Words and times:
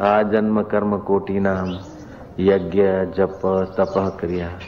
आ 0.00 0.22
जन्म 0.22 0.62
कर्म 0.62 0.98
कोटि 0.98 1.40
नाम, 1.40 1.70
यज्ञ, 2.40 2.82
जप, 3.16 3.40
तप 3.78 4.16
क्रिया। 4.20 4.58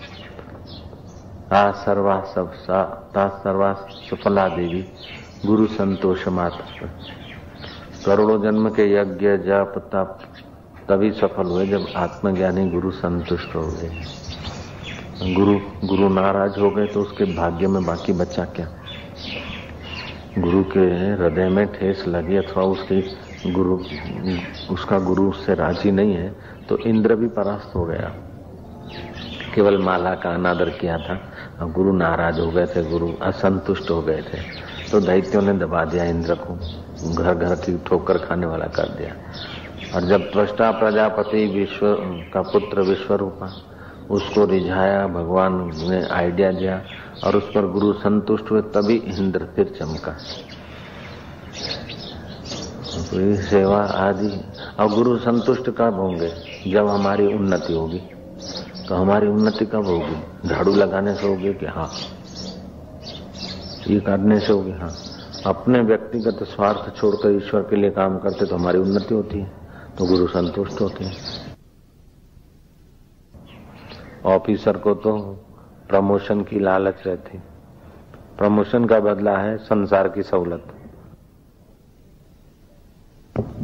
आ 1.52 1.70
सर्वा 1.70 2.20
सब 2.20 2.52
ता 3.14 3.28
सर्वा 3.28 3.72
सफला 3.90 4.48
देवी, 4.48 4.88
गुरु 5.46 5.66
संतोष 5.66 6.28
मात्र 6.28 6.90
करोड़ों 8.06 8.42
जन्म 8.42 8.68
के 8.68 8.94
यज्ञ, 8.94 9.26
जप, 9.26 9.72
तप, 9.76 10.18
तभी 10.88 11.12
सफल 11.12 11.46
हुए 11.46 11.66
जब 11.66 11.86
आत्मज्ञानी 11.96 12.70
गुरु 12.70 12.90
संतुष्ट 12.90 13.54
हो 13.54 13.62
गए। 13.62 14.02
गुरु 15.34 15.58
गुरु 15.84 16.08
नाराज़ 16.08 16.60
हो 16.60 16.70
गए 16.70 16.86
तो 16.86 17.00
उसके 17.00 17.24
भाग्य 17.24 17.68
में 17.68 17.84
बाकी 17.84 18.12
बचा 18.12 18.44
क्या? 18.44 18.68
गुरु 20.38 20.64
के 20.64 20.80
हृदय 20.80 21.48
में 21.48 21.66
ठेस 21.66 22.04
लगी 22.08 22.36
अथवा 22.36 22.64
उसकी 22.64 23.16
गुरु, 23.52 23.78
उसका 24.74 24.98
गुरु 24.98 25.28
उससे 25.28 25.54
राज़ी 25.54 25.90
नहीं 25.90 26.14
है 26.14 26.36
तो 26.68 26.78
इंद्र 26.78 27.14
भी 27.14 27.28
परास्त 27.28 27.74
हो 27.74 27.84
गया। 27.84 28.12
केवल 29.54 29.78
माला 29.78 30.14
का 30.14 30.30
अनादर 30.30 30.70
किया 30.70 30.98
था, 30.98 31.20
अब 31.58 31.72
गुरु 31.72 31.92
नाराज़ 31.92 32.40
हो 32.40 32.50
गए 32.50 32.66
थे, 32.66 32.90
गुरु 32.90 33.12
असंतुष्ट 33.22 33.90
हो 33.90 34.02
गए 34.02 34.22
थे। 34.22 34.38
तो 34.90 35.00
दैत्यों 35.00 35.42
ने 35.42 35.52
दबा 35.52 35.84
दिया 35.84 36.04
इंद्र 36.04 36.34
को, 36.34 36.54
घर 37.14 37.34
घर 37.34 37.54
की 37.54 37.78
ठोकर 37.78 38.18
खाने 38.18 38.46
वाला 38.46 38.66
कर 38.66 38.88
दिया। 38.88 39.14
और 39.94 40.02
जब 40.02 40.32
त्वष्टा 40.32 40.70
प्रजापति 40.70 41.46
विश्व, 41.46 41.94
का 42.34 42.42
पुत्र 42.42 42.80
विश्वरूपा, 42.80 43.52
उसको 44.10 44.44
रिझाया, 44.44 45.06
भगवान 45.06 45.70
ने 45.74 46.06
आइडिया 46.06 46.52
दिया, 46.52 46.82
और 47.24 47.36
उस 47.36 47.44
पर 47.54 47.66
गुरु 47.66 47.92
संतुष्ट 47.92 48.50
हुए, 48.50 48.60
तभी 48.60 48.96
इंद्र 48.96 49.48
फिर 49.56 49.76
चमका। 49.80 50.16
तो 52.96 53.34
सेवा 53.42 53.78
आदि 53.78 54.28
और 54.80 54.88
गुरु 54.88 55.16
संतुष्ट 55.16 55.70
कब 55.70 55.94
होंगे? 55.94 56.28
जब 56.70 56.86
हमारी 56.88 57.26
उन्नति 57.26 57.72
होगी। 57.72 57.98
तो 58.88 58.94
हमारी 58.94 59.26
उन्नति 59.26 59.66
कब 59.66 59.86
होगी? 59.86 60.48
झाड़ू 60.48 60.74
लगाने 60.74 61.14
से 61.14 61.26
होगी 61.28 61.52
कि 61.54 61.66
हाँ? 61.66 61.90
ये 63.88 64.00
करने 64.00 64.38
से 64.40 64.52
होगी 64.52 64.72
हाँ। 64.72 64.90
अपने 65.46 65.80
व्यक्तिगत 65.80 66.42
स्वार्थ 66.42 66.96
छोड़कर 66.96 67.30
ईश्वर 67.30 67.62
के 67.62 67.76
लिए 67.76 67.90
काम 67.90 68.18
करते 68.18 68.46
तो 68.46 68.56
हमारी 68.56 68.78
उन्नति 68.78 69.14
होती 69.14 69.38
है 69.38 69.52
तो 69.98 70.06
गुरु 70.06 70.26
संतुष्ट 70.26 70.80
होते 70.80 71.04
हैं। 71.04 71.16
ऑफिसर 74.24 74.76
को 74.76 74.94
तो 74.94 75.12
प्रमोशन 75.88 76.40
की 76.40 76.60
लालच 76.60 77.02
रहती। 77.06 77.38
प्रमोशन 78.38 78.84
का 78.84 79.00
बदला 79.00 79.36
है 79.38 79.56
संसार 79.56 80.08
की 80.08 80.22
सहूलत 80.22 80.72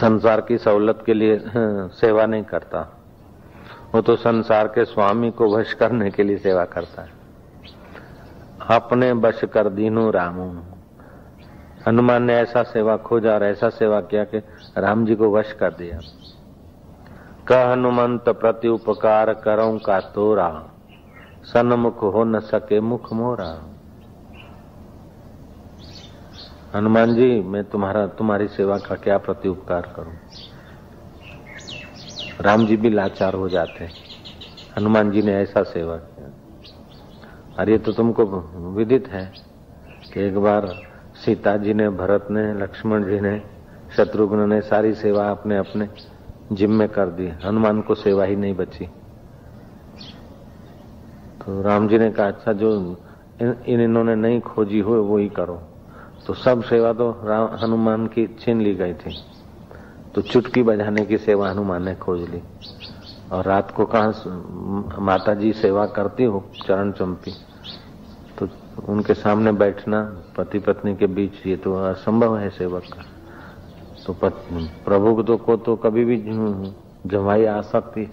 संसार 0.00 0.40
की 0.40 0.58
सहूलत 0.58 1.02
के 1.06 1.14
लिए 1.14 1.36
हाँ, 1.36 1.88
सेवा 1.88 2.26
नहीं 2.26 2.42
करता। 2.42 2.98
वो 3.94 4.00
तो 4.00 4.16
संसार 4.16 4.66
के 4.66 4.84
स्वामी 4.84 5.30
को 5.30 5.56
वश 5.56 5.72
करने 5.72 6.10
के 6.10 6.22
लिए 6.22 6.36
सेवा 6.36 6.64
करता 6.64 7.02
है। 7.02 7.08
अपने 8.70 9.14
बश 9.14 9.44
कर 9.44 9.68
दीनू 9.68 10.10
रामू। 10.10 10.62
हनुमान 11.88 12.22
ने 12.22 12.34
ऐसा 12.34 12.62
सेवा 12.62 12.96
खोजा 12.96 13.34
और 13.34 13.44
ऐसा 13.44 13.68
सेवा 13.68 14.00
किया 14.00 14.24
कि 14.24 14.38
राम 14.78 15.06
जी 15.06 15.14
को 15.14 15.30
वश 15.30 15.52
कर 15.52 15.70
दिया। 15.70 15.98
कह 17.48 17.72
हनुमंत 17.72 18.28
प्रति 18.28 18.68
उपकार 18.68 19.34
करो 19.34 19.78
का 19.78 20.00
तोरा। 20.00 20.68
सन्मुख 21.44 22.02
हो 22.02 22.24
न 22.24 22.40
सके 22.40 22.80
मुख 22.80 23.12
मोरा। 23.12 23.71
हनुमान 26.74 27.14
जी 27.14 27.26
मैं 27.42 27.62
तुम्हारा 27.64 28.06
तुम्हारी 28.18 28.46
सेवा 28.48 28.76
का 28.78 28.94
क्या 28.96 29.16
प्रति 29.18 29.48
उपकार 29.48 29.92
करूँ? 29.96 30.12
राम 32.40 32.66
जी 32.66 32.76
भी 32.76 32.90
लाचार 32.90 33.34
हो 33.34 33.48
जाते 33.48 33.84
हनुमान 34.76 35.10
जी 35.10 35.22
ने 35.22 35.32
ऐसा 35.34 35.62
सेवा 35.62 35.96
किया। 35.96 36.30
अरे 37.58 37.76
तो 37.78 37.92
तुमको 37.92 38.24
विदित 38.76 39.08
है 39.08 39.24
कि 40.12 40.20
एक 40.20 40.38
बार 40.38 40.66
सीता 41.24 41.56
जी 41.56 41.74
ने 41.74 41.88
भरत 41.90 42.28
ने 42.30 42.44
लक्ष्मण 42.54 43.04
जी 43.04 43.20
ने 43.20 43.40
शत्रुघ्न 43.96 44.48
ने 44.48 44.60
सारी 44.60 44.94
सेवा 44.94 45.28
अपने 45.30 45.56
अपने 45.56 45.88
जिम्मे 46.52 46.86
कर 46.88 47.10
दी। 47.10 47.28
हनुमान 47.44 47.80
को 47.80 47.94
सेवा 47.94 48.24
ही 48.24 48.36
नहीं 48.36 48.54
बची। 48.54 48.86
तो 51.36 51.60
राम 51.62 51.88
जी 51.88 51.98
ने 51.98 52.10
कहा 52.10 52.26
अच्छा 52.26 52.52
जो 52.54 52.72
इन, 53.42 53.54
इन्होंने 53.66 54.14
नहीं 54.14 54.40
खोजी 54.40 54.80
हो 54.80 55.02
वो 55.02 55.18
ही 55.18 55.28
करो। 55.28 55.60
तो 56.26 56.34
सब 56.34 56.62
सेवा 56.62 56.92
तो 56.92 57.10
राम 57.24 57.48
हनुमान 57.62 58.06
की 58.06 58.26
छीन 58.40 58.60
ली 58.60 58.74
गई 58.74 58.94
थी। 58.94 59.14
तो 60.14 60.22
चुटकी 60.22 60.62
बजाने 60.62 61.04
की 61.06 61.18
सेवा 61.18 61.50
हनुमान 61.50 61.84
ने 61.84 61.94
खोज 61.94 62.20
ली। 62.30 62.42
और 63.32 63.44
रात 63.44 63.70
को 63.70 63.84
कहा 63.86 64.12
माता 64.98 65.34
जी 65.34 65.52
सेवा 65.52 65.86
करती 65.86 66.24
हो, 66.24 66.44
चरण 66.66 66.92
चंपी 66.92 67.32
तो 68.38 68.48
उनके 68.88 69.14
सामने 69.14 69.52
बैठना, 69.52 70.00
पति 70.36 70.58
पत्नी 70.58 70.94
के 70.96 71.06
बीच, 71.06 71.46
ये 71.46 71.56
तो 71.56 71.74
असंभव 71.74 72.36
है 72.38 72.50
सेवक। 72.50 72.82
का 72.82 73.02
तो 74.06 74.12
प्रभु 74.84 75.22
तो 75.22 75.36
को 75.36 75.56
तो 75.56 75.76
कभी 75.76 76.04
भी 76.04 76.16
जमाई 77.06 77.44
आ 77.44 77.60
सकती। 77.62 78.04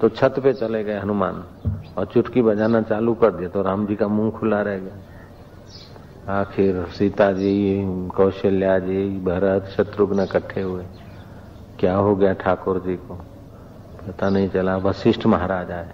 तो 0.00 0.08
छत 0.08 0.34
पे 0.38 0.52
चले 0.52 0.82
गए 0.84 0.98
हनुमान। 0.98 1.44
और 1.98 2.06
चुटकी 2.06 2.42
बजाना 2.42 2.80
चालू 2.82 3.14
कर 3.14 3.30
दिया 3.30 3.48
तो 3.48 3.62
राम 3.62 3.86
जी 3.86 3.96
का 3.96 4.08
मुँह 4.08 4.30
खुला 4.30 4.60
रह 4.62 4.78
गया। 4.78 4.96
आखिर 6.28 6.84
सीता 6.84 7.32
जी, 7.32 7.82
कौशल्या 8.08 8.78
जी, 8.78 9.20
भरत, 9.20 9.64
शत्रुघ्न 9.64 10.20
इकट्ठे 10.20 10.60
हुए। 10.60 10.84
क्या 11.78 11.96
हो 11.96 12.16
गया 12.16 12.32
ठाकुर 12.32 12.78
जी 12.78 12.96
को? 12.96 13.14
पता 14.08 14.28
नहीं 14.28 14.48
चला। 14.48 14.76
वशिष्ठ 14.76 15.26
महाराज 15.26 15.70
आए। 15.70 15.88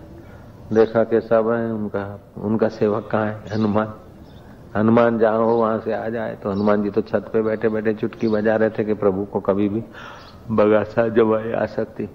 देखा 0.72 1.04
कि 1.04 1.20
सब 1.20 1.50
है, 1.50 1.72
उनका 1.72 2.20
उनका 2.38 2.68
सेवक 2.68 3.08
कहाँ 3.12 3.26
है? 3.26 3.40
हनुमान। 3.52 3.94
हनुमान 4.76 5.18
जहाँ 5.18 5.38
हो 5.38 5.56
वहाँ 5.56 5.78
से 5.78 5.92
आ 5.92 6.08
जाए। 6.08 6.36
तो 6.42 6.50
हनुमान 6.50 6.82
जी 6.82 6.90
तो 6.90 7.00
छत 7.00 7.30
पे 7.32 7.42
बैठे 7.42 7.68
बैठे 7.68 7.94
चुटकी 7.94 8.28
बजा 8.28 8.56
रहे 8.56 8.70
थे 8.70 8.84
कि 8.84 8.94
प्रभु 8.94 9.24
को 9.24 9.40
कभी 9.40 9.68
भी 9.68 9.84
बगासा 10.50 11.08
जमाए 11.08 11.52
आ 11.52 11.66
सकती। 11.66 12.08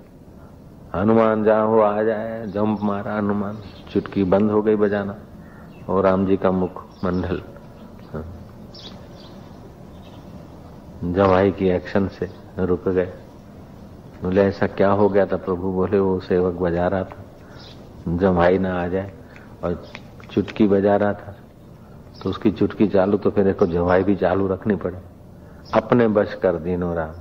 हनुमान 0.95 1.43
जहाँ 1.43 1.67
हो 1.67 1.79
आ 1.79 2.03
जाए। 2.03 2.47
जंप 2.47 2.79
मारा 2.81 3.13
हनुमान। 3.13 3.57
चुटकी 3.93 4.23
बंद 4.23 4.51
हो 4.51 4.61
गई 4.61 4.75
बजाना। 4.75 5.15
और 5.89 6.03
राम 6.03 6.25
जी 6.25 6.37
का 6.37 6.51
मुख 6.51 6.83
मंडल। 7.05 7.41
जवाई 11.03 11.51
की 11.51 11.69
एक्शन 11.69 12.07
से, 12.09 12.29
रुक 12.59 12.87
गए। 12.89 13.11
बोले, 14.23 14.41
ऐसा 14.43 14.67
क्या 14.67 14.89
हो 14.91 15.09
गया 15.09 15.25
था 15.25 15.37
प्रभु? 15.37 15.71
बोले, 15.71 15.99
वो 15.99 16.19
सेवक 16.19 16.53
बजा 16.61 16.87
रहा 16.87 17.03
था। 17.03 18.17
जमाई 18.17 18.57
ना 18.57 18.73
आ 18.81 18.87
जाए 18.87 19.11
और 19.63 19.83
चुटकी 20.31 20.67
बजा 20.67 20.95
रहा 20.95 21.13
था 21.13 21.35
तो 22.23 22.29
उसकी 22.29 22.51
चुटकी 22.51 22.87
चालू 22.87 23.17
तो 23.17 23.29
फिर 23.31 23.47
एक 23.47 23.63
जवाई 23.63 24.03
भी 24.03 24.15
चालू 24.15 24.47
रखनी 24.47 24.75
पड़े। 24.75 24.97
अपने 25.73 26.07
बश 26.07 26.33
कर 26.33 26.55
दीनो 26.57 26.93
राम 26.93 27.11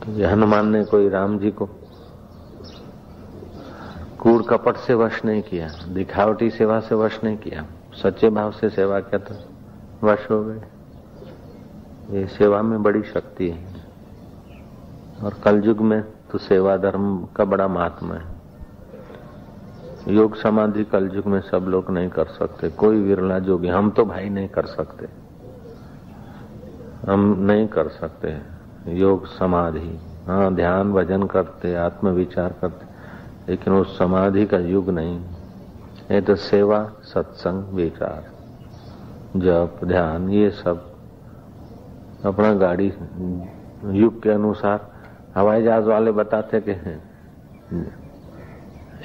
तो 0.00 0.28
हनुमान 0.28 0.68
ने 0.68 0.84
कोई 0.84 1.08
राम 1.08 1.38
जी 1.38 1.50
को 1.50 1.68
कूड़ 4.18 4.42
कपट 4.42 4.76
से 4.76 4.94
वश 4.94 5.24
नहीं 5.24 5.42
किया, 5.42 5.68
दिखावटी 5.88 6.50
सेवा 6.50 6.80
से 6.80 6.94
वश 6.94 7.20
नहीं 7.24 7.36
किया। 7.36 7.64
सच्चे 7.94 8.30
भाव 8.30 8.52
से 8.52 8.68
सेवा 8.70 9.00
किया 9.00 9.18
तो 9.20 9.34
वश 10.06 10.26
हो 10.30 10.42
गए। 10.44 10.60
ये 12.10 12.26
सेवा 12.26 12.62
में 12.62 12.82
बड़ी 12.82 13.02
शक्ति 13.02 13.50
है। 13.50 13.66
और 15.22 15.34
कलयुग 15.44 15.80
में 15.80 16.02
तो 16.02 16.38
सेवा 16.38 16.76
धर्म 16.76 17.24
का 17.36 17.44
बड़ा 17.44 17.68
महात्मा 17.68 18.14
है। 18.14 18.38
योग 20.08 20.36
समाधि 20.36 20.84
कलयुग 20.84 21.26
में 21.26 21.40
सब 21.40 21.66
लोग 21.68 21.90
नहीं 21.90 22.08
कर 22.08 22.24
सकते। 22.24 22.68
कोई 22.68 23.00
विरला 23.00 23.38
जोगी, 23.38 23.68
हम 23.68 23.90
तो 23.90 24.04
भाई 24.04 24.28
नहीं 24.28 24.48
कर 24.48 24.66
सकते। 24.66 25.08
हम 27.10 27.36
नहीं 27.40 27.68
कर 27.68 27.88
सकते 27.88 28.36
योग 28.86 29.26
समाधि। 29.26 30.00
हाँ 30.26 30.54
ध्यान, 30.54 30.92
भजन 30.92 31.22
करते 31.22 31.74
आत्म 31.74 32.08
विचार 32.08 32.54
करते, 32.60 32.86
लेकिन 33.50 33.72
वो 33.72 33.84
समाधि 33.84 34.46
का 34.46 34.58
युग 34.58 34.90
नहीं। 34.90 35.20
ये 36.10 36.20
तो 36.20 36.34
सेवा, 36.34 36.92
सत्संग, 37.02 37.64
विचार, 37.64 38.30
जप, 39.36 39.80
ध्यान, 39.84 40.28
ये 40.30 40.50
सब 40.50 40.87
अपना 42.20 42.52
गाड़ी, 42.56 42.92
युग 43.94 44.22
के 44.22 44.30
अनुसार। 44.30 44.90
हवाई 45.34 45.62
जहाज़ 45.62 45.84
वाले 45.84 46.12
बताते 46.12 46.60
कि 46.60 46.72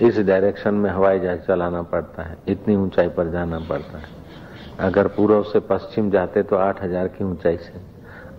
इस 0.02 0.20
डायरेक्शन 0.20 0.74
में 0.74 0.90
हवाई 0.90 1.20
जहाज़ 1.20 1.40
चलाना 1.40 1.82
पड़ता 1.84 2.24
है, 2.24 2.38
इतनी 2.48 2.76
ऊंचाई 2.76 3.08
पर 3.10 3.30
जाना 3.32 3.60
पड़ता 3.62 3.98
है। 3.98 4.22
अगर 4.80 5.08
पूर्व 5.08 5.44
से 5.44 5.60
पश्चिम 5.62 6.10
जाते 6.12 6.44
तो 6.44 6.56
आठ 6.58 6.82
हज़ार 6.84 7.08
की 7.08 7.24
ऊंचाई 7.24 7.58
से, 7.58 7.74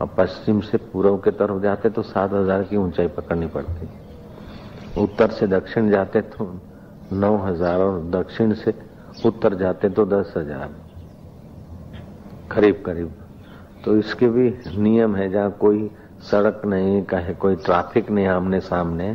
और 0.01 0.09
पश्चिम 0.19 0.61
से 0.63 0.79
पूर्व 0.93 1.17
के 1.19 1.31
तरफ़ 1.33 1.63
जाते 1.63 1.91
तो 1.91 2.03
सात 2.05 2.33
हज़ार 2.33 2.63
की 2.63 2.77
ऊंचाई 2.77 3.09
पकड़नी 3.09 3.47
पड़ती 3.49 3.89
उत्तर 5.01 5.31
से 5.31 5.47
दक्षिण 5.49 5.91
जाते 5.91 6.21
तो 6.23 6.53
नौ 7.13 7.37
हज़ार 7.39 7.81
और 7.81 8.01
दक्षिण 8.13 8.53
से 8.55 8.75
उत्तर 9.27 9.55
जाते 9.55 9.89
तो 9.91 10.05
दस 10.09 10.35
हज़ार। 10.37 10.75
करीब 12.51 12.83
करीब 12.87 13.13
तो 13.85 13.97
इसके 13.97 14.29
भी 14.29 14.49
नियम 14.79 15.17
है 15.17 15.31
जहाँ 15.31 15.51
कोई 15.61 15.91
सड़क 16.31 16.63
नहीं 16.67 17.03
कहे 17.03 17.35
कोई 17.35 17.57
ट्रैफ़िक 17.65 18.11
नहीं 18.11 18.27
आमने 18.27 18.61
सामने 18.61 19.15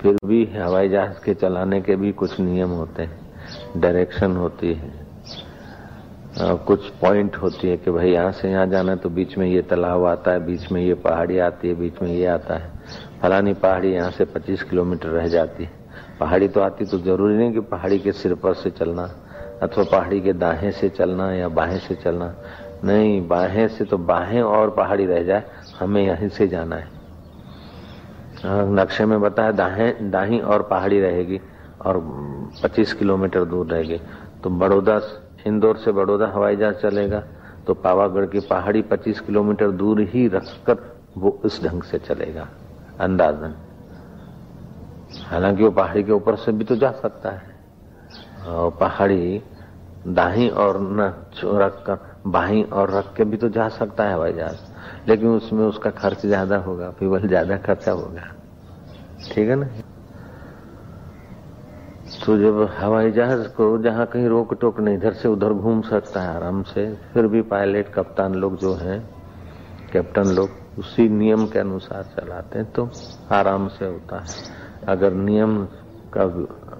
फिर 0.00 0.16
भी 0.26 0.44
हवाई 0.54 0.88
जहाज़ 0.88 1.24
के 1.24 1.34
चलाने 1.34 1.80
के 1.80 1.96
भी 1.96 2.12
कुछ 2.12 2.38
नियम 2.40 2.70
होते 2.70 3.02
हैं 3.02 3.80
डायरेक्शन 3.80 4.36
होती 4.36 4.72
है। 4.72 4.92
आ, 6.40 6.54
कुछ 6.54 6.88
पॉइंट 7.00 7.36
होती 7.36 7.68
है 7.68 7.76
कि 7.76 7.90
भाई 7.90 8.10
यहाँ 8.10 8.32
से 8.32 8.50
यहाँ 8.50 8.66
जाना 8.66 8.92
है 8.92 8.98
तो 8.98 9.08
बीच 9.10 9.36
में 9.38 9.46
ये 9.46 9.62
तालाब 9.62 10.04
आता 10.04 10.32
है 10.32 10.44
बीच 10.46 10.70
में 10.72 10.80
ये 10.82 10.94
पहाड़ी 10.94 11.38
आती 11.38 11.68
है 11.68 11.74
बीच 11.74 12.02
में 12.02 12.12
ये 12.12 12.26
आता 12.26 12.54
है। 12.54 12.70
फलानी 13.22 13.54
पहाड़ी 13.54 13.92
यहाँ 13.92 14.10
से 14.10 14.24
25 14.26 14.62
किलोमीटर 14.62 15.08
रह 15.08 15.26
जाती 15.28 15.64
है। 15.64 15.70
पहाड़ी 16.20 16.48
तो 16.48 16.60
आती 16.60 16.84
तो 16.84 16.98
ज़रूरी 16.98 17.36
नहीं 17.36 17.52
कि 17.52 17.60
पहाड़ी 17.66 17.98
के 17.98 18.12
सिर 18.12 18.34
पर 18.34 18.54
से 18.54 18.70
चलना 18.70 19.10
अथवा 19.62 19.84
पहाड़ी 19.84 20.20
के 20.20 20.32
दाहें 20.32 20.70
से 20.70 20.88
चलना 20.88 21.32
या 21.32 21.48
बाहें 21.48 21.78
से 21.78 21.94
चलना। 21.94 22.34
नहीं, 22.84 23.26
बाहें 23.28 23.66
से 23.68 23.84
तो 23.84 23.98
बाहें 23.98 24.42
और 24.42 24.70
पहाड़ी 24.70 25.06
रह 25.06 25.22
जाए, 25.22 25.44
हमें 25.80 26.02
यहीं 26.02 26.28
से 26.28 26.48
जाना 26.48 26.76
है। 26.76 26.88
नक्शे 28.46 29.04
में 29.04 29.20
बताया, 29.20 29.52
दाहें, 29.52 30.10
दाही 30.10 30.40
और 30.40 30.62
पहाड़ी 30.62 31.00
रहेगी 31.00 31.40
और 31.86 31.98
25 32.62 32.92
किलोमीटर 32.94 33.44
दूर 33.44 33.66
रहेगी। 33.66 34.00
तो 34.44 34.50
बड़ौदा, 34.50 35.00
इंदौर 35.46 35.76
से 35.76 35.92
बड़ौदा 35.92 36.26
हवाई 36.26 36.56
जहाज़ 36.56 36.76
चलेगा 36.76 37.22
तो 37.66 37.74
पावागढ़ 37.74 38.26
की 38.26 38.40
पहाड़ी 38.40 38.82
25 38.82 39.20
किलोमीटर 39.20 39.70
दूर 39.70 40.00
ही 40.00 40.26
रखकर 40.28 40.76
वो 41.16 41.38
इस 41.44 41.62
ढंग 41.64 41.82
से 41.82 41.98
चलेगा, 41.98 42.48
अंदाजन। 43.00 43.54
हालाँकि 45.22 45.64
वो 45.64 45.70
पहाड़ी 45.70 46.02
के 46.02 46.12
ऊपर 46.12 46.36
से 46.36 46.52
भी 46.52 46.64
तो 46.64 46.76
जा 46.76 46.90
सकता 46.92 47.30
है। 47.30 47.56
और 48.48 48.70
पहाड़ी 48.70 49.42
दाही 50.06 50.48
और 50.48 50.78
न 50.80 51.00
रख 51.44 51.82
कर 51.86 52.17
बाही 52.28 52.62
और 52.72 52.90
रख 52.90 53.12
के 53.16 53.24
भी 53.24 53.36
तो 53.36 53.48
जा 53.48 53.68
सकता 53.68 54.04
है 54.04 54.14
हवाई 54.14 54.32
जहाज़ 54.32 55.08
लेकिन 55.08 55.28
उसमें 55.28 55.64
उसका 55.66 55.90
खर्च 55.92 56.26
ज़्यादा 56.26 56.56
होगा 56.58 56.90
फ्यूल 56.98 57.26
ज़्यादा 57.28 57.56
खर्चा 57.58 57.92
होगा। 57.92 58.22
ठीक 59.30 59.48
है 59.48 59.56
ना? 59.56 59.68
तो 62.20 62.36
जब 62.38 62.60
हवाई 62.78 63.10
जहाज़ 63.10 63.46
को 63.48 63.66
जहाँ 63.78 64.06
कहीं 64.06 64.26
रोक 64.28 64.54
टोक 64.60 64.80
नहीं, 64.80 64.96
इधर 64.96 65.12
से 65.12 65.28
उधर 65.28 65.52
घूम 65.52 65.80
सकता 65.82 66.22
है 66.22 66.34
आराम 66.36 66.62
से, 66.64 66.94
फिर 67.12 67.26
भी 67.26 67.42
पायलट, 67.44 67.92
कप्तान 67.94 68.34
लोग 68.34 68.56
जो 68.58 68.74
हैं, 68.74 69.00
कैप्टन 69.92 70.28
लोग, 70.28 70.50
उसी 70.78 71.08
नियम 71.08 71.46
के 71.46 71.58
अनुसार 71.58 72.02
चलाते 72.16 72.58
हैं 72.58 72.70
तो 72.72 72.88
आराम 73.30 73.68
से 73.68 73.84
होता 73.84 74.18
है। 74.18 74.36
अगर 74.88 75.12
नियम 75.14 75.64
का 76.12 76.24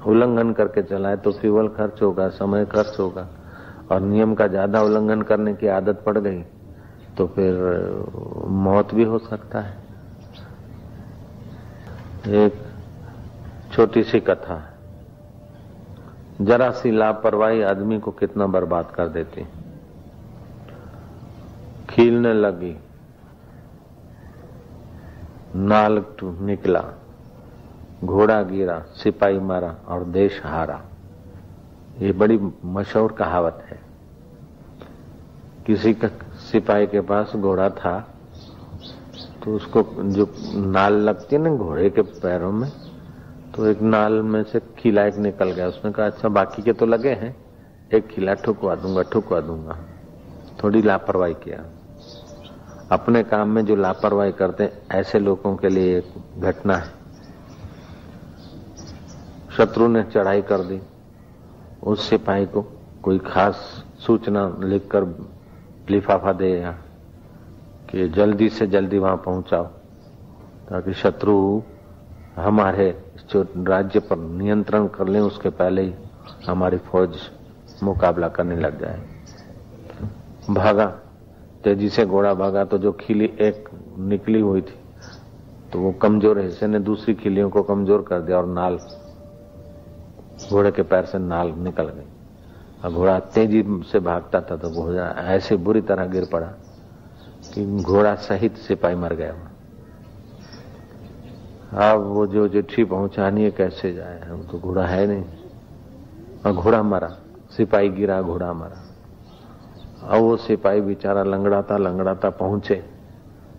उल्लंघन 0.06 0.52
करके 0.52 0.82
चलाए 0.82 1.16
तो 1.16 1.32
फ्यूल 1.32 1.68
खर्च 1.68 2.02
होगा, 2.02 2.28
समय 2.30 2.64
खर्च 2.66 2.98
होगा। 2.98 3.28
और 3.90 4.00
नियम 4.00 4.34
का 4.34 4.46
ज़्यादा 4.46 4.82
उल्लंघन 4.82 5.22
करने 5.22 5.54
की 5.54 5.66
आदत 5.66 6.02
पड़ 6.06 6.18
गई 6.18 6.42
तो 7.16 7.26
फिर, 7.26 7.54
मौत 8.58 8.94
भी 8.94 9.04
हो 9.04 9.18
सकता 9.18 9.60
है। 9.60 9.76
एक 12.36 12.52
छोटी 13.72 14.02
सी 14.02 14.20
कथा 14.20 14.62
जरा 16.40 16.70
सी 16.70 16.90
लापरवाही 16.90 17.62
आदमी 17.62 17.98
को 17.98 18.10
कितना 18.10 18.46
बर्बाद 18.46 18.90
कर 18.90 19.08
देती। 19.08 19.44
खीलने 21.90 22.32
लगी। 22.34 22.76
नाल 25.56 26.04
निकला। 26.22 26.84
घोड़ा 28.04 28.42
गिरा, 28.42 28.78
सिपाही 28.94 29.38
मारा 29.40 29.74
और 29.88 30.04
देश 30.06 30.40
हारा। 30.44 30.80
ये 31.98 32.12
बड़ी 32.12 32.38
मशहूर 32.64 33.12
कहावत 33.12 33.64
है। 33.66 33.80
किसी 35.66 35.92
का 35.94 36.08
सिपाही 36.42 36.86
के 36.86 37.00
पास 37.00 37.32
घोड़ा 37.36 37.68
था 37.70 37.98
तो 39.44 39.54
उसको 39.54 39.82
जो 40.04 40.26
नाल 40.66 40.94
लगती 41.00 41.36
है 41.36 41.42
ना 41.42 41.50
घोड़े 41.50 41.88
के 41.90 42.02
पैरों 42.02 42.50
में 42.52 42.70
तो 43.54 43.66
एक 43.66 43.80
नाल 43.82 44.12
में 44.22 44.42
से 44.42 44.60
खिला 44.78 45.04
एक 45.06 45.16
निकल 45.16 45.50
गया। 45.50 45.68
उसने 45.68 45.92
कहा 45.92 46.06
अच्छा 46.06 46.28
बाकी 46.28 46.62
के 46.62 46.72
तो 46.72 46.86
लगे 46.86 47.12
हैं। 47.12 47.34
एक 47.94 48.06
खिला, 48.06 48.34
ठुकवा 48.34 48.74
दूँगा 48.74 49.02
ठुकवा 49.02 49.40
दूँगा। 49.40 49.76
थोड़ी 50.62 50.82
लापरवाही 50.82 51.34
किया। 51.34 51.64
अपने 52.92 53.22
काम 53.22 53.48
में 53.48 53.64
जो 53.66 53.76
लापरवाही 53.76 54.32
करते 54.32 54.64
हैं, 54.64 54.72
ऐसे 54.90 55.18
लोगों 55.18 55.54
के 55.56 55.68
लिए 55.68 55.96
एक 55.98 56.40
घटना 56.40 56.76
है। 56.76 56.92
शत्रु 59.56 59.88
ने 59.88 60.02
चढ़ाई 60.04 60.42
कर 60.42 60.62
दी। 60.62 60.80
उस 61.82 62.08
सिपाही 62.08 62.46
को 62.46 62.62
कोई 63.02 63.18
खास 63.26 63.56
सूचना 63.98 64.46
लिखकर 64.62 65.04
लिफाफा 65.90 66.32
दे 66.32 66.50
कि 67.90 68.08
जल्दी 68.10 68.48
से 68.48 68.66
जल्दी 68.66 68.98
वहाँ 68.98 69.16
पहुंचाओ, 69.16 69.64
ताकि 70.68 70.92
शत्रु 70.94 71.62
हमारे 72.36 72.90
जो 73.30 73.42
राज्य 73.58 74.00
पर 74.00 74.16
नियंत्रण 74.16 74.86
कर 74.88 75.08
लें, 75.08 75.20
उसके 75.20 75.50
पहले 75.50 75.82
ही 75.82 75.94
हमारी 76.46 76.76
फौज 76.84 77.16
मुकाबला 77.82 78.28
करने 78.28 78.56
लग 78.56 78.80
जाए। 78.80 79.00
भागा, 80.50 80.86
तेज़ी 81.64 81.88
से 81.88 82.04
घोड़ा 82.06 82.34
भागा 82.34 82.64
तो 82.64 82.78
जो 82.78 82.92
खिली 83.00 83.24
एक 83.40 83.68
निकली 84.00 84.40
हुई 84.40 84.60
थी 84.60 84.78
तो 85.72 85.78
वो 85.80 85.92
कमज़ोर 85.92 86.38
हिस्से 86.40 86.66
ने 86.66 86.78
दूसरी 86.80 87.14
खिलियों 87.14 87.48
को 87.50 87.62
कमज़ोर 87.62 88.02
कर 88.02 88.20
दिया 88.20 88.38
और 88.38 88.46
नाल 88.48 88.78
घोड़े 90.50 90.70
के 90.70 90.82
पैर 90.82 91.04
से 91.04 91.18
नाल 91.18 91.48
निकल 91.48 91.84
गई। 91.84 92.06
और 92.84 92.92
घोड़ा 92.92 93.20
तेज़ी 93.20 93.82
से 93.92 94.00
भागता 94.00 94.40
था 94.40 94.56
तो 94.56 94.70
घोड़ा 94.70 95.08
ऐसे 95.08 95.56
बुरी 95.56 95.80
तरह 95.80 96.06
गिर 96.06 96.28
पड़ा 96.32 96.46
कि 97.54 97.82
घोड़ा 97.82 98.14
सहित 98.14 98.56
सिपाही 98.56 98.94
मर 98.94 99.14
गया 99.14 99.34
अब 101.88 102.00
वो 102.00 102.26
जो 102.26 102.48
चिट्ठी 102.48 102.84
पहुंचानी 102.84 103.44
है, 103.44 103.50
कैसे 103.50 103.94
जाए? 103.94 104.20
हम 104.20 104.42
तो 104.42 104.58
घोड़ा 104.58 104.86
है 104.86 105.06
नहीं। 105.06 105.24
और 106.46 106.52
घोड़ा 106.52 106.82
मरा। 106.82 107.08
सिपाही 107.56 107.88
गिरा, 107.88 108.22
घोड़ा 108.22 108.52
मरा। 108.52 108.84
अब 110.08 110.22
वो 110.22 110.36
सिपाही 110.36 110.80
बेचारा 110.80 111.22
लंगड़ाता 111.22 111.76
लंगड़ाता 111.76 112.30
पहुँचे। 112.30 112.84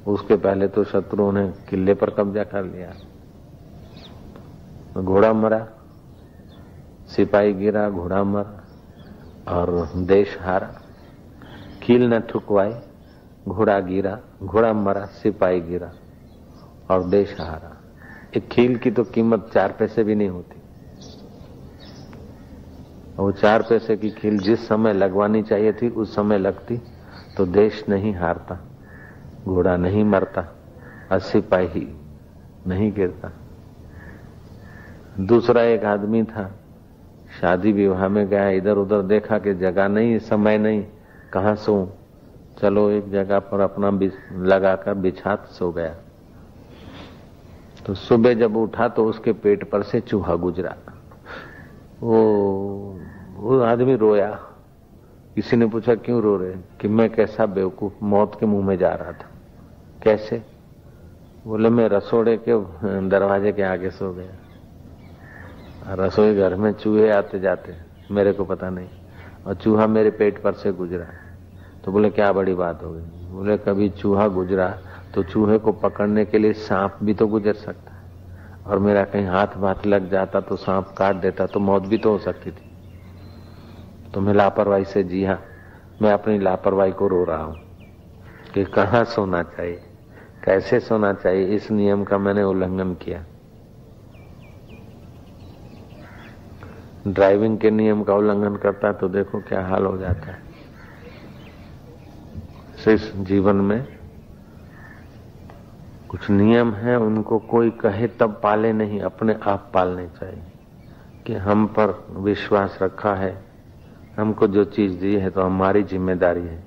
उसके 0.08 0.36
पहले 0.36 0.68
तो 0.68 0.84
शत्रुओं 0.84 1.32
ने 1.32 1.54
किले 1.70 1.94
पर 1.94 2.10
कब्जा 2.10 2.44
कर 2.44 2.64
लिया। 2.64 2.94
घोड़ा 5.02 5.34
मरा। 5.34 5.68
सिपाही 7.10 7.54
गिरा, 7.54 7.90
घोड़ा 7.90 8.24
मरा, 8.24 8.64
और 9.48 9.92
देश 9.96 10.38
हारा। 10.42 10.82
कील 11.84 12.14
न 12.14 12.20
ठुकवाए 12.20 12.82
घोड़ा 13.48 13.80
गिरा, 13.80 14.20
घोड़ा 14.44 14.74
मरा, 14.74 15.06
सिपाही 15.06 15.62
गिरा, 15.62 15.92
और 16.92 17.04
देश 17.04 17.36
हारा। 17.42 17.78
एक 18.38 18.48
खील 18.48 18.78
की 18.78 18.92
तो 18.92 19.04
कीमत 19.04 19.52
चार 19.54 19.72
पैसे 19.72 20.04
भी 20.04 20.16
नहीं 20.16 20.30
होती। 20.30 20.56
वो 23.18 23.32
चार 23.32 23.62
पैसे 23.62 23.98
की 23.98 24.10
खील 24.10 24.38
जिस 24.38 24.68
समय 24.68 24.94
लगवानी 24.94 25.44
चाहिए 25.44 25.74
थी, 25.74 25.90
उस 25.90 26.16
समय 26.16 26.38
लगती 26.38 26.82
तो 27.38 27.46
देश 27.46 27.84
नहीं 27.90 28.16
हारता, 28.16 28.60
घोड़ा 29.46 29.78
नहीं 29.78 30.04
मरता, 30.04 30.42
और 31.12 31.20
सिपाही 31.20 31.96
नहीं 32.68 32.94
गिरता। 32.94 33.32
दूसरा 35.20 35.62
एक 35.62 35.86
आदमी 35.86 36.24
था 36.24 36.59
शादी 37.42 37.72
विवाह 37.72 38.08
में 38.08 38.28
गया 38.28 38.50
इधर 38.50 38.78
उधर 38.78 39.02
देखा 39.02 39.40
कि 39.40 39.54
जगह 39.54 39.88
नहीं, 39.88 40.20
समय 40.20 40.58
नहीं, 40.58 40.86
कहा 41.34 41.56
सो 41.56 41.94
चलो 42.62 42.90
एक 42.90 43.12
जगह 43.12 43.40
पर 43.40 43.60
अपना 43.60 43.90
लगाकर 44.46 44.94
बिछात 44.94 45.46
सो 45.46 45.72
गया। 45.72 45.96
तो 47.86 47.94
सुबह 47.94 48.34
जब 48.34 48.58
उठा 48.58 48.88
तो 48.88 49.06
उसके 49.06 49.34
पेट 49.34 49.70
पर 49.70 49.84
से 49.84 50.00
चूहा 50.00 50.36
गुजरा। 50.36 50.76
वो 52.02 52.20
वो 53.36 53.60
आदमी 53.60 53.96
रोया। 53.96 54.40
किसी 55.36 55.58
ने 55.58 55.66
पूछा, 55.66 55.96
क्यों 55.96 56.22
रो 56.22 56.38
रहे 56.38 56.52
कि 56.52 56.88
मैं 56.88 57.10
कैसा 57.10 57.46
बेवकूफ़, 57.46 57.94
मौत 58.04 58.38
के 58.40 58.46
मुँह 58.46 58.66
में 58.66 58.78
जा 58.78 58.90
रहा 58.90 59.12
था। 59.12 59.30
कैसे? 60.04 60.42
बोले, 61.48 61.70
मैं 61.70 61.90
रसोड़े 61.90 62.40
के, 62.50 62.54
दरवाजे 63.10 63.52
के 63.52 63.64
आगे 63.64 63.90
सो 63.90 64.14
गया। 64.14 64.39
रसोई 65.90 66.36
घर 66.36 66.56
में 66.56 66.72
चूहे 66.74 67.10
आते 67.12 67.40
जाते 67.40 67.76
मेरे 68.12 68.34
को 68.34 68.44
पता 68.46 68.70
नहीं। 68.70 68.88
और 69.48 69.54
चूहा 69.54 69.88
मेरे 69.88 70.10
पेट 70.12 70.42
पर 70.44 70.54
से 70.54 70.72
गुजरा 70.72 71.06
तो 71.84 71.92
बोले, 71.92 72.10
क्या 72.10 72.32
बड़ी 72.32 72.54
बात 72.54 72.84
हो 72.84 72.92
गई? 72.94 73.02
बोले, 73.02 73.58
कभी 73.58 73.90
चूहा 73.90 74.28
गुजरा 74.28 74.70
तो 75.14 75.24
चूहे 75.24 75.58
को 75.58 75.72
पकड़ने 75.72 76.26
के 76.26 76.38
लिए 76.38 76.54
सांप 76.54 76.98
भी 77.04 77.14
तो 77.14 77.28
गुजर 77.28 77.54
सकता 77.54 77.92
है। 77.92 77.98
और 78.68 78.80
मेरा 78.80 79.04
कहीं 79.04 79.26
हाथ 79.26 79.48
भाथ 79.48 79.86
लग 79.86 80.10
जाता 80.10 80.42
तो 80.42 80.56
सांप 80.56 80.94
काट 80.98 81.16
देता 81.16 81.46
तो 81.46 81.60
मौत 81.60 81.84
भी 81.84 81.98
तो 81.98 82.12
हो 82.12 82.18
सकती 82.18 82.52
थी। 82.52 82.70
तो 84.14 84.22
मैं 84.22 84.34
लापरवाही 84.34 84.86
से 84.86 85.04
जी 85.04 85.24
हाँ 85.24 85.42
मैं 86.02 86.12
अपनी 86.14 86.40
लापरवाही 86.40 86.92
को 86.92 87.08
रो 87.08 87.24
रहा 87.24 87.44
हूँ। 87.44 87.56
कि 88.54 88.64
कहा 88.66 89.04
सोना 89.04 89.44
चाहिए? 89.44 89.82
कैसे 90.44 90.80
सोना 90.80 91.14
चाहिए? 91.14 91.46
इस 91.46 91.72
नियम 91.72 92.04
का 92.04 92.18
मैंने 92.18 92.44
उल्लंघन 92.44 92.94
किया। 92.94 93.26
ड्राइविंग 97.10 97.58
के 97.60 97.70
नियम 97.72 98.04
का 98.04 98.14
उल्लंघन 98.16 98.56
करता 98.58 98.88
है 98.88 98.94
तो 98.94 99.08
देखो 99.10 99.40
क्या 99.42 99.66
हाल 99.68 99.86
हो 99.86 99.98
जाता 99.98 100.32
है। 100.32 100.48
शेष 102.80 103.12
जीवन 103.28 103.56
में 103.56 103.86
कुछ 106.10 106.30
नियम 106.30 106.74
है, 106.74 106.98
उनको 106.98 107.38
कोई 107.40 107.70
कहे 107.80 108.08
तब 108.20 108.40
पाले 108.44 108.72
नहीं, 108.74 109.00
अपने 109.02 109.36
आप 109.44 109.70
पालने 109.74 110.08
चाहिए 110.10 110.42
कि 111.26 111.34
हम 111.36 111.66
पर 111.70 111.94
विश्वास 112.20 112.78
रखा 112.82 113.14
है, 113.16 113.36
हमको 114.18 114.48
जो 114.48 114.64
चीज़ 114.68 115.00
दी 115.00 115.16
है 115.16 115.30
तो 115.30 115.42
हमारी 115.42 115.84
ज़िम्मेदारी 115.86 116.42
है, 116.42 116.64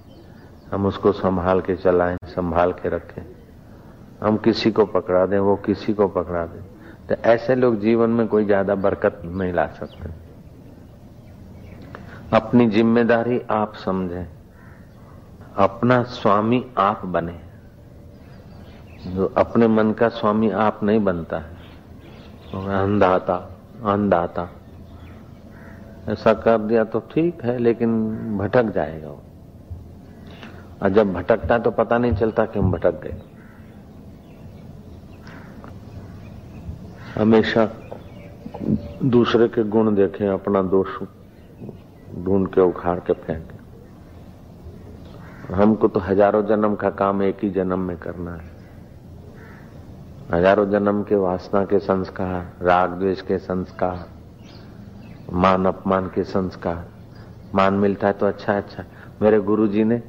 हम 0.72 0.86
उसको 0.86 1.12
संभाल 1.12 1.60
के 1.60 1.76
चलाएँ, 1.76 2.16
संभाल 2.26 2.72
के 2.72 2.88
रखें। 2.88 3.22
हम 4.22 4.36
किसी 4.36 4.70
को 4.70 4.84
पकड़ा 4.86 5.24
दें, 5.26 5.38
वो 5.38 5.56
किसी 5.56 5.92
को 5.92 6.08
पकड़ा 6.10 6.44
दें। 6.46 6.62
तो 7.08 7.14
ऐसे 7.28 7.54
लोग 7.54 7.78
जीवन 7.80 8.10
में 8.10 8.26
कोई 8.28 8.44
ज़्यादा 8.44 8.74
बरकत 8.76 9.22
नहीं 9.24 9.52
ला 9.52 9.66
सकते। 9.68 10.10
अपनी 12.32 12.68
ज़िम्मेदारी 12.68 13.40
आप 13.50 13.74
समझें। 13.74 14.26
अपना 15.56 16.02
स्वामी 16.10 16.64
आप 16.78 17.04
बने। 17.06 17.38
जो 19.06 19.26
अपने 19.38 19.66
मन 19.68 19.92
का 19.92 20.08
स्वामी 20.10 20.50
आप 20.50 20.80
नहीं 20.82 21.04
बनता 21.04 21.38
है। 21.38 21.60
अंधाता 22.74 23.36
अंधाता 23.84 24.48
ऐसा 26.08 26.32
कर 26.34 26.58
दिया 26.58 26.84
तो 26.84 27.00
ठीक 27.12 27.44
है, 27.44 27.58
लेकिन 27.58 28.38
भटक 28.38 28.72
जाएगा 28.74 29.08
वो। 29.08 29.22
और 30.82 30.88
जब 30.88 31.12
भटकता 31.12 31.54
है 31.54 31.62
तो 31.62 31.70
पता 31.72 31.98
नहीं 31.98 32.12
चलता 32.12 32.44
कि 32.46 32.58
हम 32.58 32.72
भटक 32.72 33.00
गए। 33.02 33.20
हमेशा 37.14 37.70
दूसरे 39.04 39.48
के 39.48 39.64
गुण 39.64 39.94
देखें, 39.94 40.28
अपना 40.28 40.62
दोष 40.64 41.02
ढूंढ 42.16 42.48
के, 42.48 42.60
उखाड़ 42.60 42.98
के 43.00 43.12
फेंके। 43.14 43.54
हमको 45.54 45.88
तो 45.88 46.00
हज़ारों 46.00 46.42
जन्म 46.46 46.74
का 46.74 46.90
काम 46.92 47.22
एक 47.22 47.38
ही 47.42 47.50
जन्म 47.50 47.78
में 47.78 47.96
करना 47.98 48.32
है। 48.32 48.50
हज़ारों 50.30 50.70
जन्म 50.70 51.02
के 51.02 51.16
वासना 51.16 51.64
के 51.64 51.78
संस्कार, 51.80 52.52
राग 52.62 52.90
द्वेष 52.90 53.20
के 53.22 53.38
संस्कार, 53.40 54.06
मान 55.32 55.66
अपमान 55.66 56.06
के 56.06 56.24
संस्कार। 56.24 56.84
मान 57.54 57.74
मिलता 57.74 58.06
है 58.06 58.12
तो 58.12 58.26
अच्छा 58.26 58.56
अच्छा 58.56 58.84
मेरे 59.22 59.38
गुरुजी 59.40 59.84
ने 59.84 60.02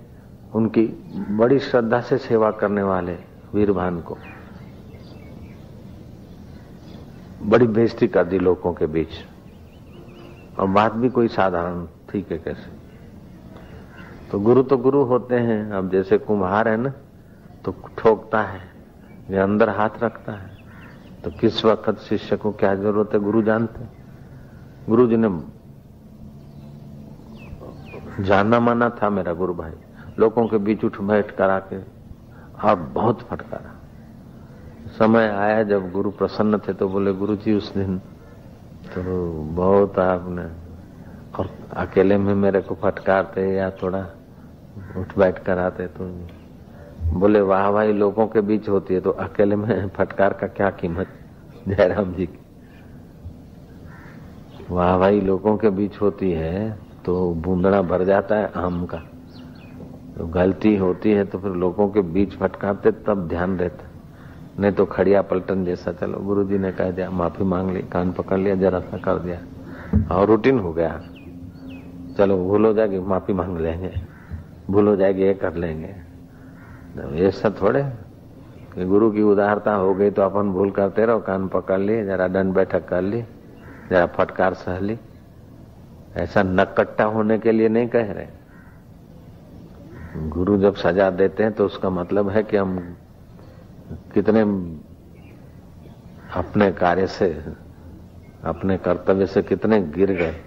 उनकी 0.55 0.85
बड़ी 1.31 1.59
श्रद्धा 1.61 1.99
से 2.01 2.17
सेवा 2.19 2.51
करने 2.53 2.83
वाले 2.83 3.17
वीरभान 3.53 3.99
को 4.01 4.17
बड़ी 7.43 7.67
बेइज्जती 7.67 8.07
कर 8.07 8.23
दी 8.23 8.39
लोगों 8.39 8.73
के 8.73 8.85
बीच। 8.87 9.09
और 10.59 10.67
बात 10.69 10.93
भी 10.93 11.09
कोई 11.09 11.27
साधारण, 11.29 11.85
ठीक 12.09 12.31
है 12.31 12.37
कैसे? 12.37 12.71
तो 14.31 14.39
गुरु 14.39 14.63
तो 14.63 14.77
गुरु 14.77 15.03
होते 15.03 15.35
हैं, 15.37 15.71
अब 15.71 15.89
जैसे 15.91 16.17
कुम्हार 16.19 16.67
है 16.67 16.77
ना 16.77 16.93
तो 17.65 17.71
ठोकता 17.97 18.41
है, 18.41 18.61
ये 19.29 19.37
अंदर 19.37 19.69
हाथ 19.69 20.03
रखता 20.03 20.31
है। 20.33 20.51
तो 21.23 21.31
किस 21.31 21.63
वक्त 21.65 21.99
शिष्य 21.99 22.37
को 22.37 22.51
क्या 22.53 22.75
ज़रूरत 22.75 23.13
है, 23.13 23.19
गुरु 23.19 23.41
जानते 23.41 23.87
गुरु 24.89 25.07
जी 25.07 25.17
ने 25.17 25.29
जानना 28.19 28.59
माना 28.59 28.89
था 28.91 29.09
मेरा 29.09 29.33
गुरु 29.33 29.53
भाई, 29.53 29.71
लोगों 30.19 30.47
के 30.47 30.57
बीच 30.59 30.83
उठ 30.85 30.99
बैठ 31.01 31.31
करा 31.35 31.59
के 31.71 31.77
आप 32.63 32.77
बहुत 32.93 33.21
फटकारा। 33.21 33.71
समय 34.89 35.27
आया 35.27 35.63
जब 35.63 35.91
गुरु 35.91 36.11
प्रसन्न 36.11 36.57
थे 36.57 36.73
तो 36.73 36.87
बोले 36.89 37.13
गुरु 37.13 37.35
जी 37.35 37.53
उस 37.53 37.73
दिन 37.73 37.99
तो 38.93 39.33
बहुत 39.33 39.99
आपने 39.99 40.43
और 41.39 41.49
अकेले 41.77 42.17
में 42.17 42.35
मेरे 42.35 42.61
को 42.61 42.75
फटकारते 42.75 43.55
या 43.55 43.69
थोड़ा 43.69 43.99
उठ 44.97 45.17
बैठ 45.17 45.43
कराते 45.43 45.87
तो 45.87 46.27
बोले, 47.19 47.41
वाह 47.41 47.71
भाई, 47.71 47.93
लोगों 47.93 48.27
के 48.27 48.41
बीच 48.41 48.69
होती 48.69 48.93
है 48.93 49.01
तो 49.01 49.09
अकेले 49.09 49.55
में 49.55 49.89
फटकार 49.89 50.33
का 50.33 50.47
क्या 50.47 50.69
कीमत? 50.69 51.07
जयराम 51.67 52.13
जी 52.13 52.25
की। 52.25 52.39
वाह 54.69 54.97
भाई, 54.97 55.21
लोगों 55.21 55.57
के 55.57 55.69
बीच 55.69 56.01
होती 56.01 56.31
है 56.31 56.77
तो 57.05 57.33
बूंदड़ा 57.33 57.81
भर 57.81 58.03
जाता 58.03 58.35
है 58.35 58.51
आम 58.55 58.85
का। 58.85 58.97
तो 60.17 60.27
गलती 60.27 60.75
होती 60.75 61.11
है 61.11 61.25
तो 61.25 61.37
फिर 61.39 61.51
लोगों 61.51 61.89
के 61.89 62.01
बीच 62.01 62.33
फटकारते, 62.33 62.91
तब 62.91 63.27
ध्यान 63.27 63.57
रहता। 63.57 63.92
नहीं 64.59 64.71
तो 64.71 64.85
खड़िया 64.85 65.21
पलटन 65.21 65.65
जैसा 65.65 65.91
चलो। 65.91 66.19
गुरु 66.19 66.43
जी 66.43 66.57
ने 66.57 66.71
कह 66.71 66.91
दिया, 66.91 67.09
माफ़ी 67.09 67.45
मांग 67.45 67.71
ली, 67.71 67.81
कान 67.81 68.11
पकड़ 68.11 68.37
लिया, 68.37 68.55
जरा 68.55 68.79
सा 68.79 68.97
कर 68.97 69.15
दिया। 69.15 69.39
और 70.15 70.27
रूटीन 70.27 70.59
हो 70.59 70.73
गया। 70.73 71.01
चलो, 72.17 72.37
भूल 72.37 72.65
हो 72.65 72.73
जाएगी, 72.73 72.99
माफ़ी 72.99 73.33
मांग 73.33 73.57
लेंगे। 73.57 73.93
भूल 74.69 74.87
हो 74.87 74.95
जाएगी, 74.95 75.21
ये 75.21 75.33
कर 75.33 75.53
लेंगे। 75.53 75.95
ऐसा 77.27 77.49
थोड़े। 77.49 77.93
कि 78.75 78.85
गुरु 78.85 79.11
की 79.11 79.21
उदारता 79.21 79.73
हो 79.73 79.93
गई 79.93 80.09
तो 80.09 80.21
अपन 80.21 80.51
भूल 80.51 80.71
करते 80.71 81.05
रहो, 81.05 81.19
कान 81.19 81.47
पकड़ 81.47 81.79
लिए 81.79 82.05
जरा 82.05 82.27
दंड 82.27 82.53
बैठक 82.53 82.87
कर 82.87 83.01
ली, 83.01 83.21
जरा 83.89 84.05
फटकार 84.05 84.53
सह 84.53 84.79
ली। 84.79 84.99
ऐसा 86.15 86.43
नकट्टा 86.43 87.03
होने 87.03 87.39
के 87.39 87.51
लिए 87.51 87.69
नहीं 87.69 87.87
कह 87.87 88.11
रहे। 88.11 88.27
गुरु 90.29 90.57
जब 90.57 90.75
सजा 90.75 91.09
देते 91.09 91.43
हैं 91.43 91.51
तो 91.51 91.65
उसका 91.65 91.89
मतलब 91.89 92.29
है 92.29 92.43
कि 92.43 92.57
हम 92.57 92.95
कितने 94.13 94.41
अपने 96.33 96.71
कार्य 96.71 97.07
से, 97.07 97.45
अपने 98.43 98.77
कर्तव्य 98.77 99.25
से 99.25 99.41
कितने 99.41 99.81
गिर 99.81 100.11
गए। 100.11 100.41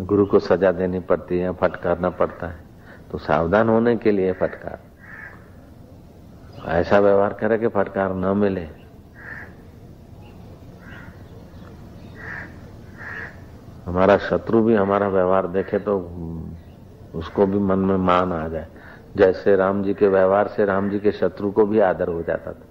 गुरु 0.00 0.26
को 0.26 0.38
सजा 0.38 0.72
देनी 0.72 1.00
पड़ती 1.00 1.38
है, 1.38 1.52
फटकारना 1.52 2.10
पड़ता 2.10 2.46
है। 2.46 2.60
तो 3.12 3.18
सावधान 3.18 3.68
होने 3.68 3.96
के 3.96 4.10
लिए 4.10 4.32
फटकार। 4.32 4.78
ऐसा 6.66 6.98
व्यवहार 6.98 7.32
करे 7.32 7.58
कि 7.58 7.68
फटकार 7.68 8.14
न 8.14 8.36
मिले। 8.38 8.68
हमारा 13.86 14.18
शत्रु 14.18 14.62
भी 14.62 14.74
हमारा 14.74 15.08
व्यवहार 15.08 15.46
देखे 15.46 15.78
तो 15.78 15.98
उसको 17.14 17.46
भी 17.46 17.58
मन 17.58 17.78
में 17.78 17.96
मान 17.96 18.32
आ 18.32 18.48
जाए। 18.48 18.66
जैसे 19.16 19.56
राम 19.56 19.82
जी 19.82 19.94
के 19.94 20.08
व्यवहार 20.08 20.48
से 20.48 20.64
राम 20.64 20.90
जी 20.90 20.98
के 20.98 21.12
शत्रु 21.12 21.50
को 21.50 21.64
भी 21.66 21.78
आदर 21.80 22.08
हो 22.08 22.22
जाता 22.22 22.52
था। 22.52 22.66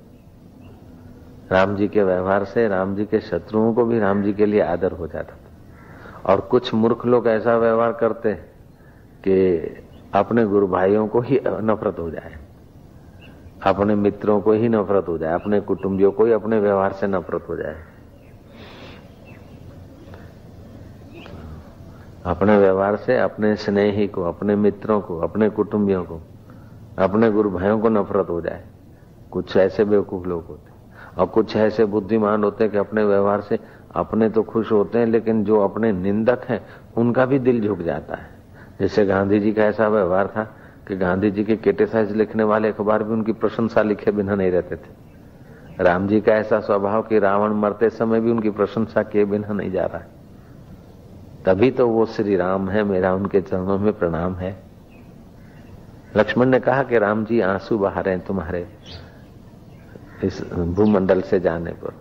राम 1.52 1.76
जी 1.76 1.88
के 1.88 2.04
व्यवहार 2.04 2.44
से 2.44 2.68
राम 2.68 2.96
जी 2.96 3.06
के 3.06 3.20
शत्रुओं 3.20 3.74
को 3.74 3.86
भी 3.86 4.00
राम 4.00 4.22
जी 4.24 4.34
के 4.34 4.46
लिए 4.46 4.62
आदर 4.62 4.92
हो 4.92 5.08
जाता 5.08 5.36
था। 5.36 6.32
और 6.34 6.40
कुछ 6.42 6.74
मूर्ख 6.74 7.06
लोग 7.06 7.28
ऐसा 7.28 7.58
व्यवहार 7.58 7.92
करते 7.94 8.34
कि 9.28 9.58
अपने 10.14 10.46
गुरु 10.46 10.68
भाइयों 10.68 11.08
को 11.08 11.22
ही 11.22 11.40
नफरत 11.46 12.00
हो 12.00 12.10
जाए, 12.12 12.38
अपने 13.64 13.96
मित्रों 13.96 14.40
को 14.42 14.52
ही 14.52 14.70
नफरत 14.70 15.08
हो 15.08 15.18
जाए, 15.18 15.34
अपने 15.34 15.60
कुटुंबियों 15.60 16.12
को 16.12 16.26
ही 16.26 16.32
अपने 16.32 16.60
व्यवहार 16.60 16.92
से 16.92 17.08
नफरत 17.08 17.46
हो 17.50 17.56
जाए। 17.56 17.76
अपने 22.26 22.58
व्यवहार 22.58 22.96
से, 22.96 23.18
अपने 23.18 23.56
स्नेही 23.56 24.08
को, 24.08 24.24
अपने 24.24 24.56
मित्रों 24.56 25.02
को, 25.02 25.20
अपने 25.20 25.50
कुटुंबियों 25.50 26.04
को, 26.04 26.22
अपने 27.00 27.32
गुरु 27.32 27.50
भाइयों 27.50 27.80
को 27.80 27.90
नफरत 27.90 28.30
हो 28.30 28.42
जाए। 28.42 28.64
कुछ 29.32 29.58
ऐसे 29.58 29.86
बेवकूफ़ 29.86 30.28
लोग 30.28 30.46
होते 30.46 30.72
और 31.22 31.26
कुछ 31.26 31.56
ऐसे 31.56 31.86
बुद्धिमान 31.86 32.44
होते 32.44 32.64
हैं 32.64 32.72
कि 32.72 32.78
अपने 32.78 33.04
व्यवहार 33.04 33.42
से 33.42 33.60
अपने 33.96 34.30
तो 34.30 34.44
खुश 34.44 34.72
होते 34.72 35.00
हैं, 35.00 35.06
लेकिन 35.06 35.44
जो 35.44 35.60
अपने 35.60 35.92
निंदक 35.92 36.46
हैं, 36.50 36.66
उनका 36.98 37.26
भी 37.26 37.40
दिल 37.40 37.62
झुक 37.68 37.80
जाता 37.80 38.16
है। 38.16 38.30
जैसे 38.80 39.06
गांधी 39.06 39.40
जी 39.40 39.54
का 39.54 39.64
ऐसा 39.64 39.88
व्यवहार 39.88 40.28
था 40.28 40.44
कि 40.88 40.96
गांधी 40.96 41.32
जी 41.32 41.44
के 41.44 41.56
क्रिटिसाइज 41.56 42.12
लिखने 42.12 42.44
वाले 42.44 42.70
अखबार 42.70 43.04
भी 43.04 43.14
उनकी 43.14 43.34
प्रशंसा 43.34 43.82
लिखे 43.82 44.12
बिना 44.12 44.36
नहीं 44.36 44.52
रहते 44.52 44.76
थे। 44.76 45.84
राम 45.84 46.08
जी 46.08 46.22
का 46.22 46.34
ऐसा 46.34 46.60
स्वभाव 46.60 47.02
कि 47.02 47.20
रावण 47.20 47.54
मरते 47.54 47.90
समय 47.90 48.20
भी 48.20 48.32
उनकी 48.32 48.50
प्रशंसा 48.50 49.04
किए 49.04 49.26
बिना 49.26 49.54
नहीं 49.54 49.72
जा 49.72 49.86
रहा 49.86 49.98
है। 49.98 50.19
तभी 51.50 51.72
तो 51.72 51.88
वो 51.88 52.06
श्री 52.06 52.36
राम 52.36 52.70
है, 52.70 52.84
मेरा 52.84 53.14
उनके 53.14 53.42
चरणों 53.42 53.78
में 53.78 53.94
प्रणाम 53.94 54.36
है। 54.36 54.52
लक्ष्मण 56.18 56.46
ने 56.46 56.60
कहा 56.60 56.84
कि 56.84 56.98
राम 56.98 57.26
जी, 57.26 57.40
आँसू 57.42 57.78
बहा 57.78 58.02
रहे 58.02 58.16
हैं 58.16 58.26
तुम्हारे 58.26 58.68
इस 60.24 60.42
भूमंडल 60.54 61.22
से 61.22 61.40
जाने 61.40 61.72
पर 61.72 61.94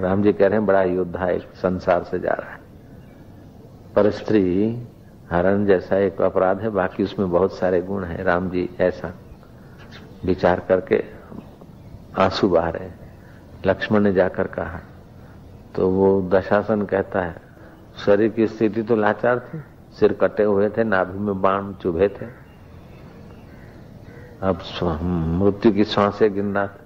राम 0.00 0.22
जी 0.22 0.32
कह 0.32 0.46
रहे 0.46 0.58
हैं, 0.58 0.66
बड़ा 0.66 0.82
योद्धा 0.82 1.28
एक 1.28 1.42
संसार 1.42 2.02
से 2.02 2.18
जा 2.18 2.32
रहा 2.32 2.50
है। 2.50 2.60
पर 3.94 4.10
स्त्री, 4.10 4.82
हरण 5.30 5.66
जैसा 5.66 5.98
एक 5.98 6.22
अपराध 6.22 6.60
है, 6.60 6.70
बाकी 6.70 7.04
उसमें 7.04 7.30
बहुत 7.30 7.56
सारे 7.58 7.82
गुण 7.82 8.04
है। 8.04 8.22
राम 8.22 8.50
जी 8.50 8.68
ऐसा 8.80 9.14
विचार 10.24 10.60
करके 10.60 11.04
आँसू 12.18 12.48
बहा 12.48 12.70
रहे 12.70 12.90
लक्ष्मण 13.66 14.00
ने 14.00 14.12
जाकर 14.12 14.46
कहा 14.46 14.80
तो 15.74 15.90
वो 15.90 16.22
दशासन 16.30 16.82
कहता 16.82 17.20
है 17.20 17.45
शरीर 17.96 18.28
की 18.28 18.46
स्थिति 18.46 18.82
तो 18.82 18.96
लाचार 18.96 19.38
थी। 19.38 19.58
सिर 19.94 20.12
कटे 20.12 20.42
हुए 20.42 20.68
थे, 20.68 20.84
नाभि 20.84 21.18
में 21.18 21.40
बाण 21.42 21.72
चुभे 21.72 22.08
थे। 22.08 22.26
अब 24.42 24.58
मृत्यु 25.42 25.72
की 25.72 25.84
साँसें 25.84 26.34
गिन 26.34 26.54
रहा 26.54 26.66
था। 26.66 26.80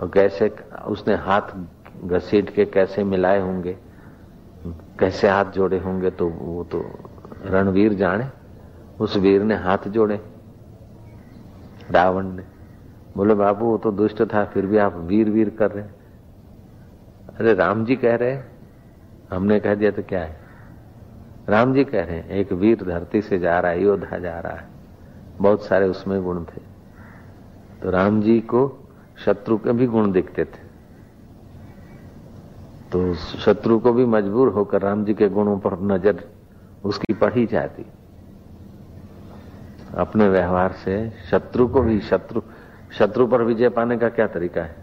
और 0.00 0.10
कैसे 0.14 0.56
उसने 0.86 1.14
हाथ 1.14 1.42
घसीट 2.04 2.50
के 2.50 2.64
कैसे 2.64 3.04
मिलाए 3.04 3.40
होंगे? 3.40 3.76
कैसे 5.00 5.28
हाथ 5.28 5.44
जोड़े 5.44 5.78
होंगे 5.78 6.10
तो 6.10 6.28
वो 6.28 6.64
तो 6.64 6.84
रणवीर 7.44 7.94
जाने। 7.94 8.28
उस 9.00 9.16
वीर 9.16 9.42
ने 9.42 9.54
हाथ 9.54 9.88
जोड़े। 9.88 10.20
रावण 11.90 12.26
ने। 12.32 12.42
बोले, 13.16 13.34
बाबू, 13.34 13.64
वो 13.64 13.78
तो 13.78 13.92
दुष्ट 13.92 14.22
था, 14.22 14.44
फिर 14.44 14.66
भी 14.66 14.78
आप 14.78 14.96
वीर 14.96 15.30
वीर 15.30 15.50
कर 15.50 15.70
रहे 15.70 15.84
अरे, 15.84 17.54
राम 17.54 17.84
जी 17.84 17.96
कह 17.96 18.14
रहे 18.14 18.55
हमने 19.32 19.60
कह 19.60 19.74
दिया 19.74 19.90
तो 19.90 20.02
क्या 20.02 20.24
है? 20.24 20.36
राम 21.48 21.74
जी 21.74 21.84
कह 21.84 22.04
रहे 22.04 22.16
हैं, 22.16 22.28
एक 22.28 22.52
वीर 22.52 22.84
धरती 22.84 23.22
से 23.22 23.38
जा 23.38 23.60
रहा 23.60 23.72
है, 23.72 23.82
योद्धा 23.82 24.18
जा 24.18 24.40
रहा 24.40 24.52
है। 24.52 24.68
बहुत 25.38 25.64
सारे 25.64 25.88
उसमें 25.88 26.24
गुण 26.24 26.44
थे। 26.44 26.62
तो 27.82 27.90
राम 27.90 28.22
जी 28.22 28.40
को 28.40 28.88
शत्रु 29.24 29.58
के 29.58 29.72
भी 29.72 29.86
गुण 29.86 30.12
दिखते 30.12 30.44
थे। 30.44 30.66
तो 32.92 33.14
शत्रु 33.14 33.78
को 33.78 33.92
भी 33.92 34.04
मजबूर 34.04 34.48
होकर 34.48 34.82
राम 34.82 35.04
जी 35.04 35.14
के 35.14 35.28
गुणों 35.28 35.58
पर 35.58 35.80
नज़र 35.80 36.24
उसकी 36.84 37.14
पढ़ी 37.14 37.46
जाती। 37.46 37.86
अपने 39.96 40.28
व्यवहार 40.28 40.72
से 40.72 41.10
शत्रु 41.30 41.68
को 41.68 41.82
भी 41.82 42.00
शत्रु 42.00 42.42
शत्रु 42.92 43.26
पर 43.26 43.42
विजय 43.42 43.68
पाने 43.68 43.98
का 43.98 44.08
क्या 44.08 44.26
तरीका 44.26 44.62
है? 44.62 44.76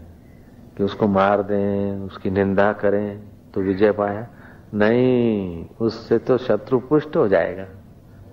कि 0.76 0.84
उसको 0.84 1.08
मार 1.08 1.42
दें, 1.42 2.00
उसकी 2.00 2.30
निंदा 2.30 2.72
करें। 2.72 3.33
तो 3.54 3.60
विजय 3.60 3.92
पाया, 3.92 4.26
नहीं, 4.74 5.66
उससे 5.80 6.18
तो 6.18 6.38
शत्रु 6.38 6.78
पुष्ट 6.78 7.16
हो 7.16 7.28
जाएगा। 7.28 7.66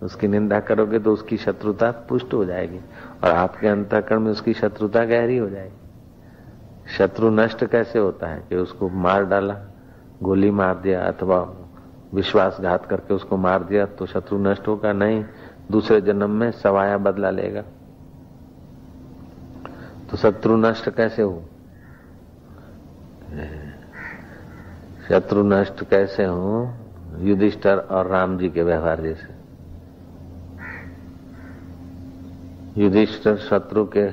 उसकी 0.04 0.28
निंदा 0.28 0.60
करोगे 0.60 1.00
तो 1.00 1.14
उसकी 1.14 1.38
शत्रुता 1.38 1.92
पुष्ट 2.10 2.34
हो 2.34 2.46
जाएगी 2.46 2.80
और 3.24 3.32
आपके 3.32 3.68
अंतकरण 3.68 4.20
में 4.20 4.32
उसकी 4.32 4.54
शत्रुता 4.54 5.04
गहरी 5.06 5.38
हो 5.38 5.50
जाएगी। 5.50 5.78
शत्रु 6.98 7.30
नष्ट 7.30 7.66
कैसे 7.66 8.00
होता 8.00 8.28
है 8.28 8.44
कि 8.50 8.56
उसको 8.56 8.90
मार 8.90 9.26
डाला, 9.26 9.58
गोली 10.24 10.52
मार 10.52 10.76
दिया 10.76 11.02
अथवा 11.02 11.40
विश्वासघात 12.14 12.86
करके 12.86 13.14
उसको 13.14 13.38
मार 13.38 13.64
दिया 13.64 13.86
तो 13.86 14.06
शत्रु 14.06 14.38
नष्ट 14.38 14.68
होगा? 14.68 14.94
नहीं, 14.94 15.24
दूसरे 15.72 16.02
जन्म 16.02 16.30
में 16.30 16.52
सवाया 16.52 16.98
बदला 16.98 17.30
लेगा। 17.30 17.62
तो 20.12 20.18
शत्रु 20.18 20.58
नष्ट 20.58 20.90
कैसे 20.90 21.22
हो? 21.22 21.44
शत्रु 25.12 25.44
नष्ट 25.44 25.84
कैसे 25.84 26.24
हो? 26.24 26.74
युधिष्ठर 27.20 27.78
और 27.78 28.08
राम 28.08 28.38
जी 28.38 28.50
के 28.50 28.64
व्यवहार 28.64 29.02
जैसे। 29.02 29.34
युधिष्ठर 32.82 33.36
शत्रु 33.38 33.86
के 33.98 34.06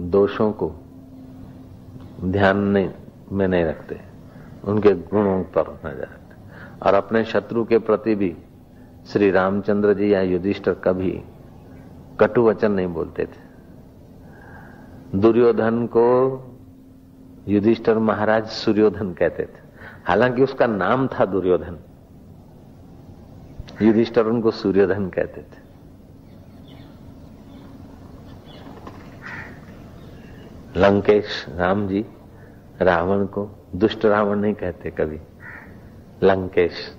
दोषों 0.00 0.52
को 0.52 0.70
ध्यान 2.24 2.58
नहीं, 2.58 2.90
में 3.32 3.48
नहीं 3.48 3.64
रखते। 3.64 4.00
उनके 4.64 4.94
गुणों 4.94 5.42
पर 5.42 5.70
नज़र 5.86 6.00
रखते 6.00 6.34
और 6.82 6.94
अपने 6.94 7.24
शत्रु 7.24 7.64
के 7.64 7.78
प्रति 7.78 8.14
भी 8.14 8.36
श्री 9.06 9.30
रामचंद्र 9.30 9.94
जी 9.94 10.12
या 10.14 10.20
युधिष्ठर 10.22 10.74
कभी 10.74 11.22
कटु 12.20 12.48
वचन 12.48 12.72
नहीं 12.72 12.86
बोलते 12.86 13.24
थे। 13.24 13.46
दुर्योधन 15.18 15.86
को 15.86 16.08
युधिष्ठर 17.48 17.98
महाराज 17.98 18.46
सूर्योधन 18.46 19.12
कहते 19.12 19.42
थे। 19.42 19.67
हालाँकि 20.08 20.42
उसका 20.42 20.66
नाम 20.66 21.08
था 21.08 21.24
दुर्योधन। 21.24 21.78
युधिष्ठर 23.82 24.26
उनको 24.26 24.50
सूर्योधन 24.50 25.08
कहते 25.08 25.40
थे। 25.40 25.68
लंकेश 30.76 31.46
राम 31.48 31.88
जी 31.88 32.06
रावण 32.80 33.26
को 33.26 33.50
दुष्ट 33.76 34.04
रावण 34.04 34.38
नहीं 34.38 34.54
कहते 34.54 34.90
कभी। 34.90 35.20
लंकेश। 36.22 36.96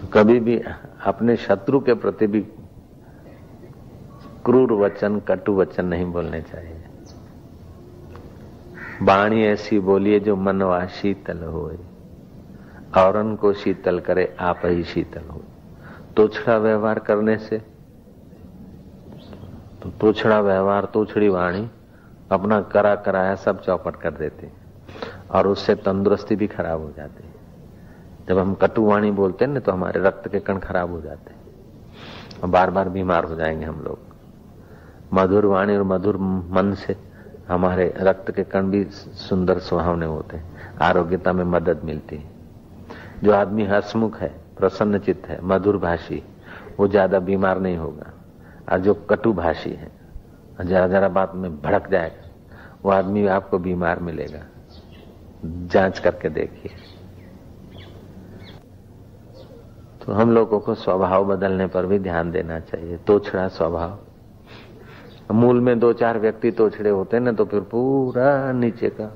तो 0.00 0.06
कभी 0.06 0.40
भी 0.40 0.60
अपने 1.04 1.36
शत्रु 1.36 1.80
के 1.80 1.94
प्रति 1.94 2.26
भी 2.26 2.46
क्रूर 4.48 4.72
वचन, 4.72 5.20
कटु 5.20 5.52
वचन 5.54 5.84
नहीं 5.84 6.04
बोलने 6.04 6.40
चाहिए। 6.42 6.84
बाणी 9.02 9.44
ऐसी 9.44 9.78
बोलिए 9.78 10.20
जो 10.20 10.36
मनवा 10.36 10.86
शीतल 10.86 11.38
हो 11.38 11.60
और 12.96 13.36
को 13.36 13.52
शीतल 13.52 14.00
करे, 14.00 14.36
आप 14.40 14.60
ही 14.64 14.84
शीतल 14.84 15.28
हो 15.28 15.42
तोछड़ा 16.16 16.56
व्यवहार 16.58 16.98
करने 16.98 17.36
से 17.38 17.58
तो 19.82 19.90
तोछड़ा 19.90 20.40
व्यवहार, 20.40 20.84
तोछड़ी 20.84 21.28
वाणी 21.28 21.70
अपना 22.32 22.60
करा 22.60 22.94
कराया 22.96 23.34
सब 23.34 23.62
चौपट 23.62 23.96
कर 23.96 24.10
देते 24.10 24.50
और 25.30 25.46
उससे 25.46 25.74
तंदुरुस्ती 25.74 26.36
भी 26.36 26.46
खराब 26.46 26.80
हो 26.80 26.92
जाती 26.96 27.28
है। 27.28 27.34
जब 28.28 28.38
हम 28.38 28.54
कटु 28.54 28.82
वाणी 28.82 29.10
बोलते 29.10 29.44
हैं 29.44 29.52
ना 29.52 29.60
तो 29.60 29.72
हमारे 29.72 30.00
रक्त 30.00 30.28
के 30.28 30.40
कण 30.40 30.58
खराब 30.58 30.90
हो 30.90 31.00
जाते 31.00 31.30
हैं। 31.30 31.40
और 32.42 32.48
बार 32.48 32.70
बार 32.70 32.88
बीमार 32.88 33.24
हो 33.24 33.34
जाएँगे 33.34 33.64
हम 33.64 33.80
लोग। 33.80 34.07
मधुर 35.12 35.46
वाणी 35.46 35.76
और 35.76 35.82
मधुर 35.82 36.16
मन 36.16 36.74
से 36.74 36.96
हमारे 37.48 37.94
रक्त 37.96 38.30
के 38.30 38.44
कण 38.44 38.70
भी 38.70 38.84
सुंदर 38.90 39.58
सुहावने 39.58 40.06
होते 40.06 40.36
हैं। 40.36 40.76
आरोग्यता 40.78 41.32
में 41.32 41.44
मदद 41.44 41.80
मिलती 41.84 42.16
है। 42.16 42.30
जो 43.24 43.32
आदमी 43.32 43.64
हसमुख 43.64 44.18
है, 44.18 44.34
प्रसन्न 44.58 44.98
चित्त 44.98 45.26
है, 45.26 45.38
मधुर 45.42 45.76
भाषी, 45.76 46.22
वो 46.78 46.88
ज़्यादा 46.88 47.18
बीमार 47.18 47.60
नहीं 47.60 47.76
होगा। 47.76 48.12
और 48.72 48.78
जो 48.78 48.94
कटु 48.94 49.32
भाषी 49.32 49.70
है, 49.70 49.90
जरा 50.64 50.88
जरा 50.88 51.08
बात 51.08 51.32
में 51.34 51.62
भड़क 51.62 51.90
जाएगा, 51.90 52.28
वो 52.84 52.90
आदमी 52.90 53.26
आपको 53.26 53.58
बीमार 53.58 53.98
मिलेगा। 53.98 54.42
जाँच 55.44 55.98
करके 55.98 56.28
देखिए। 56.28 56.72
तो 60.06 60.12
हम 60.12 60.30
लोगों 60.30 60.60
को 60.60 60.74
स्वभाव 60.74 61.36
बदलने 61.36 61.66
पर 61.66 61.86
भी 61.86 61.98
ध्यान 61.98 62.30
देना 62.30 62.60
चाहिए। 62.60 62.96
तोछड़ा 62.96 63.48
स्वभाव। 63.48 63.98
मूल 65.30 65.60
में 65.60 65.78
दो 65.78 65.92
चार 65.92 66.18
व्यक्ति 66.18 66.50
तो 66.50 66.68
तोछड़े 66.68 66.90
होते 66.90 67.18
ना 67.18 67.32
तो 67.32 67.44
फिर 67.44 67.60
पूरा 67.60 68.52
नीचे 68.52 68.88
का 68.88 69.14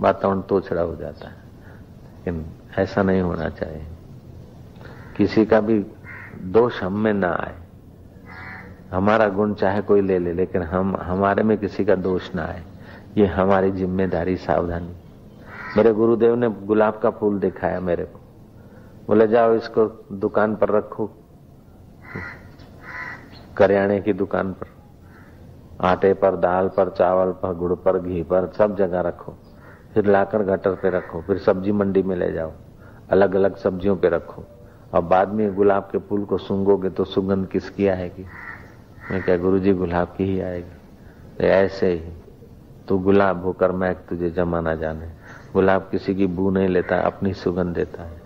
वातावरण 0.00 0.40
तो 0.40 0.60
तोछड़ा 0.60 0.82
हो 0.82 0.96
जाता 0.96 1.28
है। 1.28 1.34
लेकिन 1.34 2.46
ऐसा 2.78 3.02
नहीं 3.02 3.20
होना 3.20 3.48
चाहिए। 3.48 3.86
किसी 5.16 5.44
का 5.44 5.60
भी 5.60 5.86
दोष 6.42 6.82
हम 6.82 6.98
में 6.98 7.12
ना 7.12 7.28
आए। 7.28 7.54
हमारा 8.90 9.28
गुण 9.28 9.54
चाहे 9.54 9.80
कोई 9.80 10.00
ले 10.00 10.18
ले, 10.18 10.32
लेकिन 10.32 10.62
हम, 10.62 10.96
हमारे 10.96 11.42
में 11.42 11.58
किसी 11.58 11.84
का 11.84 11.94
दोष 11.94 12.34
ना 12.34 12.44
आए। 12.44 12.62
ये 13.16 13.26
हमारी 13.26 13.70
ज़िम्मेदारी, 13.70 14.36
सावधानी। 14.36 14.96
मेरे 15.76 15.92
गुरुदेव 15.92 16.34
ने 16.34 16.48
गुलाब 16.48 16.98
का 16.98 17.10
फूल 17.10 17.38
दिखाया 17.38 17.80
मेरे 17.80 18.04
को। 18.04 18.20
बोले, 19.08 19.28
जाओ 19.28 19.54
इसको 19.54 20.06
दुकान 20.12 20.56
पर 20.56 20.68
रखो। 20.68 21.10
करियाने 23.56 24.00
की 24.00 24.12
दुकान 24.12 24.52
पर। 24.52 24.69
आटे 25.80 26.14
पर 26.14 26.36
दाल 26.36 26.68
पर 26.68 26.88
चावल 26.88 27.32
पर 27.32 27.54
गुड़ 27.54 27.74
पर 27.74 27.98
घी 27.98 28.22
पर 28.22 28.52
सब 28.58 28.76
जगह 28.76 29.00
रखो। 29.00 29.34
फिर 29.94 30.06
लाकर 30.06 30.42
गटर 30.42 30.70
पे 30.70 30.90
रखो, 30.90 31.20
फिर 31.20 31.38
सब्ज़ी 31.38 31.72
मंडी 31.72 32.02
में 32.02 32.16
ले 32.16 32.32
जाओ। 32.32 32.52
अलग 33.10 33.34
अलग 33.34 33.56
सब्जियों 33.56 33.96
पे 33.96 34.08
रखो। 34.08 34.44
और 34.94 35.00
बाद 35.00 35.28
में 35.28 35.54
गुलाब 35.54 35.82
के 35.82 35.98
फूल 35.98 36.24
को 36.24 36.38
सूंगोगे 36.38 36.90
तो 36.90 37.04
सुगंध 37.04 37.46
किसकी 37.46 37.88
आएगी? 37.88 38.26
मैं 39.10 39.22
क्या 39.22 39.36
गुरु 39.36 39.58
जी 39.58 39.72
गुलाब 39.72 40.14
की 40.16 40.24
ही 40.24 40.40
आएगी? 40.40 40.76
तो 41.38 41.44
ऐसे 41.44 41.92
ही, 41.92 42.12
तू 42.88 42.98
गुलाब 42.98 43.44
होकर 43.44 43.72
मैं 43.72 43.94
तुझे 43.94 44.30
जमाना 44.30 44.74
जाने। 44.74 45.06
गुलाब 45.54 45.88
किसी 45.90 46.14
की 46.14 46.26
बू 46.26 46.50
नहीं 46.50 46.68
लेता, 46.68 46.96
अपनी 46.96 47.34
सुगंध 47.34 47.74
देता 47.74 48.02
है। 48.02 48.20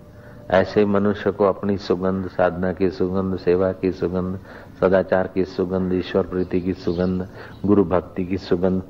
ऐसे 0.49 0.85
मनुष्य 0.85 1.31
को 1.31 1.45
अपनी 1.45 1.77
सुगंध, 1.77 2.27
साधना 2.27 2.73
की 2.73 2.89
सुगंध, 2.89 3.37
सेवा 3.37 3.71
की 3.71 3.91
सुगंध 3.91 4.39
सदाचार 4.79 5.27
की 5.27 5.45
सुगंध, 5.45 5.93
ईश्वर 5.93 6.23
प्रीति 6.23 6.61
की 6.61 6.73
सुगंध, 6.73 7.27
गुरु 7.65 7.83
भक्ति 7.83 8.25
की 8.25 8.37
सुगंध 8.37 8.81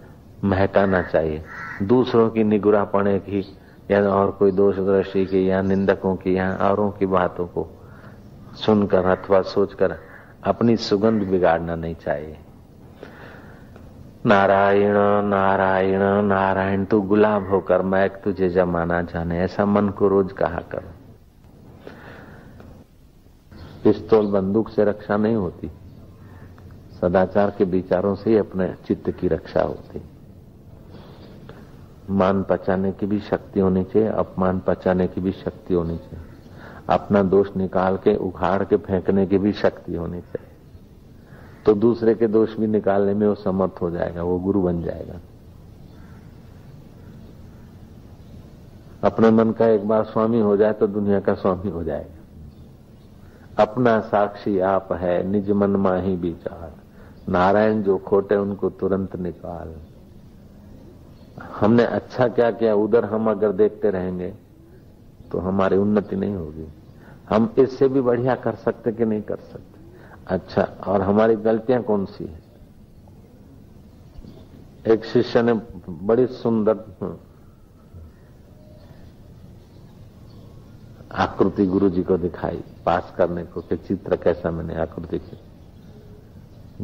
महकाना 0.44 1.02
चाहिए। 1.02 1.44
दूसरों 1.84 2.30
की 2.30 2.44
निगुरा 2.44 2.84
पड़े 2.84 3.20
की 3.20 3.58
या 3.92 4.10
और 4.10 4.32
कोई 4.32 4.52
दोष 4.52 4.76
दृष्टि 4.76 5.26
की 5.26 5.50
या 5.50 5.62
निंदकों 5.62 6.16
की 6.16 6.38
या 6.38 6.58
औरों 6.62 6.92
की 6.92 7.06
बातों 7.06 7.46
को 7.46 7.68
सुनकर 8.56 9.06
अथवा 9.06 9.42
सोचकर 9.42 9.96
अपनी 10.44 10.78
सुगंध 10.78 11.24
बिगाड़ना 11.24 11.76
नहीं 11.76 11.96
चाहिए। 11.96 12.38
नारायण 14.26 14.94
नारायण 15.26 16.02
नारायण, 16.26 16.86
तू 16.86 17.02
गुलाब 17.02 17.50
होकर, 17.50 17.82
मैं 17.82 18.10
तुझे 18.10 18.50
जमाना 18.50 19.02
जाने, 19.02 19.40
ऐसा 19.40 19.66
मन 19.66 19.90
को 19.90 20.08
रोज 20.08 20.32
कहा 20.32 20.62
करो। 20.72 21.05
पिस्तौल 23.86 24.28
बंदूक 24.28 24.70
से 24.70 24.84
रक्षा 24.84 25.18
नहीं 25.18 25.36
होती। 25.36 25.72
सदाचार 27.02 27.56
के 27.58 27.64
विचारों 27.64 28.16
से 28.16 28.30
ही 28.30 28.38
अपने 28.38 28.76
चित्त 28.88 29.12
की 29.12 29.28
रक्षा 29.28 29.62
होती। 29.62 30.02
मान 32.10 32.44
पचाने 32.44 32.92
की 32.92 33.06
भी 33.06 33.20
शक्ति 33.20 33.60
होनी 33.60 33.84
चाहिए, 33.84 34.08
अपमान 34.08 34.60
पचाने 34.60 35.08
की 35.08 35.22
भी 35.22 35.32
शक्ति 35.32 35.74
होनी 35.74 35.98
चाहिए। 35.98 36.26
अपना 36.90 37.24
दोष 37.24 37.56
निकाल 37.58 37.98
के, 37.98 38.16
उखाड़ 38.16 38.64
के, 38.64 38.78
फेंकने 38.78 39.26
की 39.26 39.38
भी 39.38 39.52
शक्ति 39.54 39.96
होनी 39.96 40.22
चाहिए। 40.22 40.52
तो 41.66 41.74
दूसरे 41.74 42.16
के 42.16 42.28
दोष 42.28 42.58
भी 42.58 42.68
निकालने 42.68 43.14
में 43.14 43.28
वो 43.28 43.36
समर्थ 43.36 43.82
हो 43.82 43.92
जाएगा, 43.92 44.24
वो 44.24 44.40
गुरु 44.40 44.62
बन 44.62 44.82
जाएगा। 44.82 45.20
अपने 49.04 49.30
मन 49.30 49.52
का 49.52 49.68
एक 49.68 49.88
बार 49.88 50.04
स्वामी 50.04 50.40
हो 50.40 50.58
जाए 50.58 50.74
तो 50.74 50.88
दुनिया 50.88 51.20
का 51.20 51.34
स्वामी 51.34 51.70
हो 51.70 51.84
जाएगा। 51.84 52.15
अपना 53.58 54.00
साक्षी 54.00 54.60
आप 54.60 54.92
है, 54.94 55.24
निज 55.24 55.52
मन 55.52 55.76
माही 55.76 56.16
विचार 56.16 56.74
नारायण 57.30 57.82
जो 57.84 57.98
खोटे 57.98 58.36
उनको 58.36 58.70
तुरंत 58.70 59.16
निकाल। 59.16 59.74
हमने 61.52 61.84
अच्छा 61.84 62.28
क्या 62.28 62.52
किया, 62.52 62.74
उधर 62.76 63.06
हम 63.06 63.30
अगर 63.32 63.52
देखते 63.52 63.90
रहेंगे 63.90 64.34
तो 65.32 65.40
हमारी 65.40 65.78
उन्नति 65.78 66.16
नहीं 66.16 66.36
होगी। 66.36 66.68
हम 67.30 67.54
इससे 67.58 67.88
भी 67.88 68.02
बढ़िया 68.02 68.36
कर 68.36 68.56
सकते 68.56 68.92
कि 68.92 69.06
नहीं 69.06 69.22
कर 69.22 69.36
सकते? 69.36 69.80
अच्छा 70.28 70.68
और 70.88 71.02
हमारी 71.02 71.36
गलतियाँ 71.36 71.82
कौन 71.84 72.06
सी 72.06 72.24
है? 72.24 72.40
एक 74.88 75.06
शिष्य 75.06 75.42
ने 75.42 75.54
बड़ी 75.90 76.26
सुंदर 76.28 76.74
आकृति 81.16 81.66
गुरु 81.66 81.90
जी 81.90 82.04
को 82.04 82.18
दिखाई, 82.18 82.64
पास 82.86 83.14
करने 83.18 83.44
को 83.44 83.62
कि 83.62 83.78
चित्र 83.78 84.16
कैसा 84.16 84.52
मैंने 84.52 84.76
आकृति 84.76 85.20
की। 85.20 85.40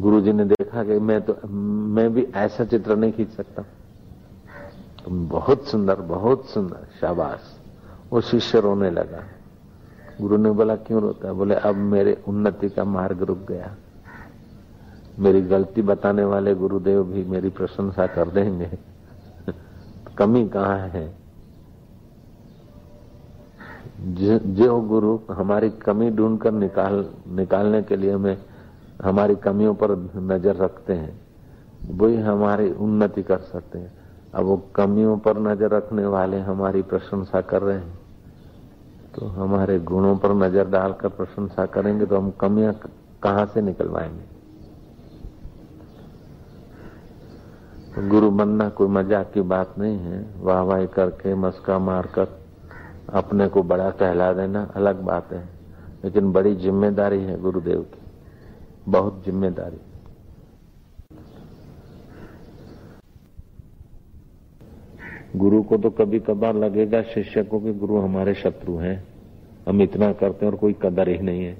गुरु 0.01 0.21
जी 0.21 0.33
ने 0.33 0.45
देखा 0.45 0.83
कि 0.83 0.99
मैं 0.99 1.21
तो 1.21 1.47
मैं 1.47 2.13
भी 2.13 2.23
ऐसा 2.23 2.65
चित्र 2.65 2.95
नहीं 2.95 3.11
खींच 3.11 3.29
सकता। 3.29 3.61
तुम 5.05 5.29
बहुत 5.29 5.67
सुंदर 5.67 5.95
बहुत 5.95 6.45
सुंदर, 6.45 6.87
शाबाश। 7.01 7.57
वो 8.13 8.21
शिष्य 8.21 8.59
रोने 8.59 8.89
लगा। 8.89 9.23
गुरु 10.21 10.37
ने 10.37 10.51
बोला, 10.51 10.75
क्यों 10.75 11.01
रोता? 11.01 11.27
है 11.27 11.33
बोले, 11.33 11.55
अब 11.55 11.75
मेरे 11.75 12.23
उन्नति 12.27 12.69
का 12.69 12.83
मार्ग 12.83 13.21
रुक 13.21 13.37
गया। 13.37 13.75
मेरी 15.19 15.41
गलती 15.41 15.81
बताने 15.81 16.23
वाले 16.23 16.55
गुरुदेव 16.55 17.03
भी 17.03 17.23
मेरी 17.23 17.49
प्रशंसा 17.49 18.07
कर 18.07 18.29
देंगे। 18.29 18.79
कमी 20.17 20.49
कहाँ 20.49 20.79
है? 20.79 21.20
जो 24.01 24.79
गुरु, 24.81 25.19
हमारी 25.31 25.69
कमी 25.69 26.09
ढूंढकर 26.11 26.51
निकाल, 26.51 27.05
निकालने 27.29 27.81
के 27.83 27.95
लिए 27.95 28.11
हमें 28.11 28.37
हमारी 29.03 29.35
कमियों 29.35 29.73
पर 29.73 29.95
नज़र 30.17 30.55
रखते 30.55 30.93
हैं। 30.93 31.19
वही 31.91 32.17
हमारी 32.17 32.69
उन्नति 32.71 33.23
कर 33.23 33.37
सकते 33.37 33.79
हैं। 33.79 33.91
अब 34.33 34.45
वो 34.45 34.57
कमियों 34.75 35.17
पर 35.17 35.39
नज़र 35.39 35.69
रखने 35.69 36.05
वाले 36.05 36.39
हमारी 36.39 36.81
प्रशंसा 36.81 37.41
कर 37.41 37.61
रहे 37.61 37.77
हैं। 37.77 37.99
तो 39.15 39.25
हमारे 39.27 39.79
गुणों 39.79 40.15
पर 40.17 40.33
नज़र 40.35 40.69
डालकर 40.69 41.09
प्रशंसा 41.11 41.65
करेंगे 41.67 42.05
तो 42.05 42.17
हम 42.17 42.31
कमियाँ 42.31 42.73
कहाँ 43.23 43.45
से 43.45 43.61
निकलवाएँगे? 43.61 44.29
गुरु 48.09 48.29
बनना 48.31 48.69
कोई 48.69 48.87
मज़ाक 48.87 49.31
की 49.33 49.41
बात 49.41 49.79
नहीं 49.79 49.97
है। 49.97 50.25
वाह 50.39 50.61
वाह 50.61 50.85
करके 50.87 51.33
मस्का 51.35 51.79
मारकर 51.79 52.40
अपने 53.09 53.47
को 53.47 53.63
बड़ा 53.63 53.89
कहला 53.89 54.33
देना 54.33 54.71
अलग 54.75 55.01
बात 55.01 55.33
है। 55.33 55.45
लेकिन 56.03 56.31
बड़ी 56.31 56.55
ज़िम्मेदारी 56.55 57.23
है 57.23 57.41
गुरुदेव 57.41 57.81
की। 57.81 58.01
बहुत 58.91 59.23
ज़िम्मेदारी। 59.25 59.77
गुरु 65.35 65.63
को 65.63 65.77
तो 65.77 65.89
कभी 65.89 66.19
कभार 66.19 66.55
लगेगा 66.55 67.01
शिष्य 67.01 67.43
को 67.43 67.59
कि 67.59 67.73
गुरु 67.73 67.97
हमारे 67.97 68.33
शत्रु 68.33 68.75
हैं। 68.75 69.03
हम 69.69 69.81
इतना 69.81 70.13
करते 70.13 70.45
हैं 70.45 70.53
और 70.53 70.59
कोई 70.59 70.75
कदर 70.81 71.09
ही 71.09 71.17
नहीं 71.17 71.45
है। 71.45 71.57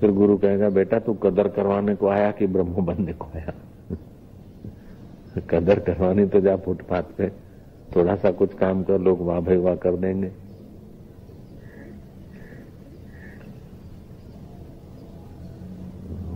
फिर 0.00 0.12
गुरु 0.12 0.36
कहेगा, 0.38 0.68
बेटा, 0.68 0.98
तू 0.98 1.14
कदर 1.14 1.48
करवाने 1.48 1.94
को 1.94 2.08
आया 2.08 2.30
कि 2.30 2.46
ब्रह्म 2.46 2.86
बनने 2.86 3.12
को 3.12 3.26
आया? 3.36 3.52
कदर 5.50 5.78
करवानी 5.78 6.26
तो 6.26 6.40
जा 6.40 6.56
फुटपाथ 6.56 7.02
पे। 7.02 7.47
थोड़ा 7.96 8.14
सा 8.16 8.30
कुछ 8.30 8.54
काम 8.54 8.82
कर 8.82 8.98
लोग 9.00 9.20
वाह 9.20 9.40
भाई 9.40 9.56
वाह 9.56 9.74
कर 9.76 9.96
देंगे। 9.96 10.30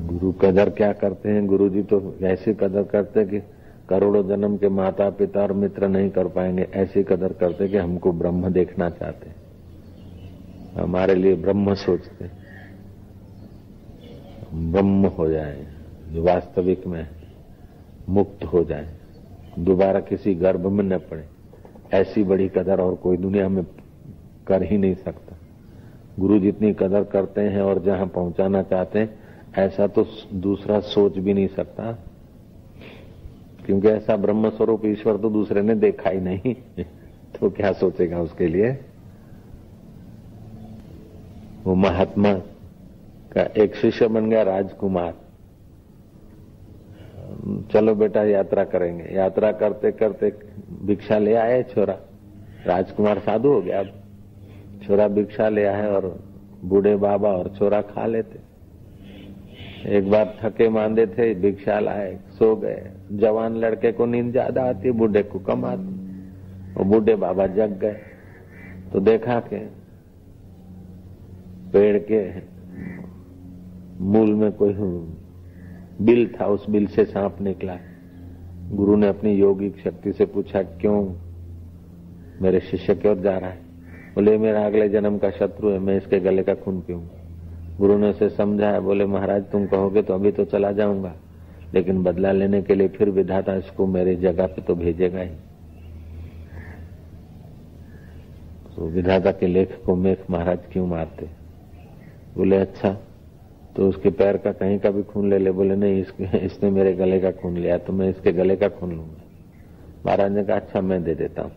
गुरु 0.09 0.33
कदर 0.33 0.71
क्या 0.71 0.93
करते 0.93 1.29
हैं? 1.29 1.47
गुरु 1.47 1.69
जी 1.69 1.83
तो 1.83 2.15
ऐसी 2.23 2.55
कदर 2.55 2.83
करते 2.83 3.21
हैं 3.21 3.29
कि 3.29 3.41
करोड़ों 3.89 4.23
जन्म 4.29 4.57
के 4.57 4.69
माता 4.69 5.09
पिता 5.11 5.41
और 5.43 5.53
मित्र 5.53 5.89
नहीं 5.89 6.11
कर 6.11 6.29
पाएँगे। 6.29 6.67
ऐसी 6.75 7.03
कदर 7.03 7.33
करते 7.33 7.69
कि 7.69 7.77
हमको 7.77 8.13
ब्रह्म 8.13 8.51
देखना 8.51 8.89
चाहते 8.91 9.31
हमारे 10.73 11.15
लिए 11.15 11.35
ब्रह्म 11.37 11.75
सोचते 11.75 12.31
ब्रह्म 14.55 15.07
हो 15.09 15.29
जाए 15.29 15.67
जो 16.13 16.23
वास्तविक 16.23 16.87
में 16.87 17.07
मुक्त 18.09 18.45
हो 18.45 18.65
जाए। 18.65 18.95
दोबारा 19.59 20.01
किसी 20.01 20.35
गर्भ 20.35 20.67
में 20.67 20.85
न 20.85 20.99
पड़े। 21.01 21.25
ऐसी 21.93 22.25
बड़ी 22.25 22.49
कदर 22.49 22.81
और 22.81 22.95
कोई 22.95 23.17
दुनिया 23.17 23.49
में 23.49 23.67
कर 24.47 24.63
ही 24.63 24.79
नहीं 24.79 24.95
सकता। 24.95 25.37
गुरु 26.19 26.39
जितनी 26.39 26.73
कदर 26.73 27.05
करते 27.05 27.41
हैं 27.41 27.63
और 27.63 27.83
जहाँ 27.83 28.07
पहुंचाना 28.07 28.63
चाहते 28.63 28.99
हैं, 28.99 29.19
ऐसा 29.59 29.87
तो 29.87 30.07
दूसरा 30.35 30.81
सोच 30.81 31.19
भी 31.19 31.35
नहीं 31.35 31.49
सकता। 31.49 31.99
क्योंकि 33.67 33.89
ऐसा 33.89 34.17
ब्रह्म 34.17 34.51
स्वरूप 34.51 34.87
ईश्वर 34.87 35.17
तो 35.17 35.31
दूसरे 35.31 35.63
ने 35.63 35.75
देखा 35.75 36.11
ही 36.11 36.21
नहीं। 36.21 36.55
तो 37.41 37.51
क्या 37.51 37.73
सोचेगा 37.73 38.21
उसके 38.21 38.47
लिए? 38.47 38.79
वो 41.65 41.75
महात्मा 41.75 42.35
का 43.33 43.43
एक 43.43 43.75
शिष्य 43.75 44.09
बन 44.09 44.31
गया, 44.31 44.43
राजकुमार। 44.43 45.22
चलो 47.73 47.95
बेटा, 47.95 48.23
यात्रा 48.25 48.65
करेंगे। 48.65 49.15
यात्रा 49.15 49.53
करते 49.53 49.93
करते 49.93 50.33
भिक्षा 50.83 51.19
ले 51.19 51.35
आए 51.35 51.63
छोरा। 51.63 51.99
राजकुमार 52.67 53.19
साधु 53.19 53.49
हो 53.49 53.61
गया 53.63 53.81
अब। 53.81 53.93
छोरा 54.83 55.09
भिक्षा 55.09 55.49
ले 55.49 55.65
आए 55.65 55.87
और 55.87 56.07
बूढ़े 56.65 56.97
बाबा 56.97 57.29
और 57.29 57.49
छोरा 57.59 57.81
खा 57.83 58.07
लेते। 58.07 58.39
एक 59.97 60.11
बार 60.11 60.39
थके 60.43 60.69
मांदे 60.69 61.07
थे, 61.07 61.35
भिक्षा 61.35 61.79
लाए, 61.81 62.19
सो 62.29 62.55
गए। 62.57 62.91
जवान 63.13 63.57
लड़के 63.57 63.93
को 63.93 64.07
नींद 64.07 64.31
ज़्यादा 64.31 64.63
आती, 64.63 64.91
बूढ़े 64.91 65.23
को 65.23 65.39
कम 65.39 65.65
आती। 65.65 66.75
और 66.75 66.85
बूढ़े 66.85 67.15
बाबा 67.17 67.47
जग 67.47 67.79
गए। 67.79 68.01
तो 68.93 69.01
देखा 69.01 69.39
के 69.41 69.59
पेड़ 71.73 71.99
के 72.11 72.23
मूल 74.05 74.35
में 74.35 74.53
कोई 74.53 74.73
बिल 76.01 76.27
था, 76.41 76.47
उस 76.47 76.71
बिल 76.71 76.87
से 76.87 77.05
सांप 77.05 77.41
निकला। 77.41 77.79
गुरु 78.73 78.97
ने 78.97 79.09
अपनी 79.09 79.35
योगिक 79.35 79.79
शक्ति 79.79 80.13
से 80.13 80.25
पूछा, 80.25 80.63
क्यों 80.63 81.15
मेरे 82.43 82.61
शिष्य 82.61 82.95
की 82.95 83.09
ओर 83.09 83.19
जा 83.19 83.37
रहा 83.39 83.51
है? 83.51 83.61
बोले, 84.15 84.39
मेरा 84.39 84.67
अगले 84.67 84.89
जन्म 84.89 85.19
का 85.19 85.31
शत्रु 85.31 85.71
है, 85.71 85.79
मैं 85.79 85.97
इसके 85.97 86.21
गले 86.21 86.43
का 86.43 86.55
खून 86.55 86.81
पीऊँगा। 86.81 87.77
गुरु 87.79 87.99
ने 87.99 88.11
उसे 88.11 88.29
समझाया 88.29 88.81
बोले, 88.81 89.07
महाराज, 89.07 89.43
तुम 89.43 89.67
कहोगे 89.67 90.03
तो 90.03 90.15
अभी 90.15 90.33
तो 90.33 90.45
चला 90.45 90.73
जाऊँगा, 90.73 91.15
लेकिन 91.75 92.03
बदला 92.03 92.33
लेने 92.33 92.63
के 92.63 92.75
लिए 92.75 92.89
फिर 92.89 93.11
विधाता 93.11 93.55
इसको 93.55 93.87
मेरे 93.87 94.17
जगह 94.17 94.47
पे 94.47 94.63
तो 94.63 94.75
भेजेगा 94.75 95.21
ही। 95.21 95.31
तो 98.77 98.87
विधाता 98.87 99.31
के 99.31 99.47
लेख 99.47 99.79
को 99.87 99.97
मेख 99.97 100.31
महाराज 100.31 100.59
क्यों 100.73 100.87
मारते? 100.87 101.27
बोले 102.37 102.57
अच्छा 102.57 102.97
तो 103.77 103.89
उसके 103.89 104.11
पैर 104.11 104.37
का 104.37 104.53
कहीं 104.53 104.79
का 104.79 104.91
भी 104.91 105.03
खून 105.03 105.31
ले 105.31 105.39
ले, 105.39 105.51
बोले, 105.51 105.77
नहीं, 105.77 106.01
इसके, 106.01 106.39
इसने 106.39 106.71
मेरे 106.71 106.93
गले 106.93 107.21
का 107.21 107.31
खून 107.31 107.57
लिया 107.57 107.79
तो 107.79 107.93
मैं 107.93 108.09
इसके 108.11 108.33
गले 108.33 108.57
का 108.57 108.69
खून 108.69 108.91
लूँगा। 108.93 109.23
महाराज 110.07 110.33
ने 110.33 110.45
कहा 110.45 110.57
अच्छा 110.57 110.81
मैं 110.81 111.03
दे 111.05 111.15
देता 111.15 111.43
हूँ। 111.43 111.53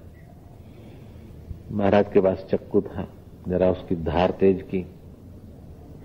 महाराज 1.72 2.06
के 2.14 2.22
पास 2.22 2.46
चक्कू 2.52 2.82
था, 2.82 3.08
जरा 3.48 3.70
उसकी 3.72 3.96
धार 3.96 4.32
तेज 4.32 4.62
की, 4.62 4.86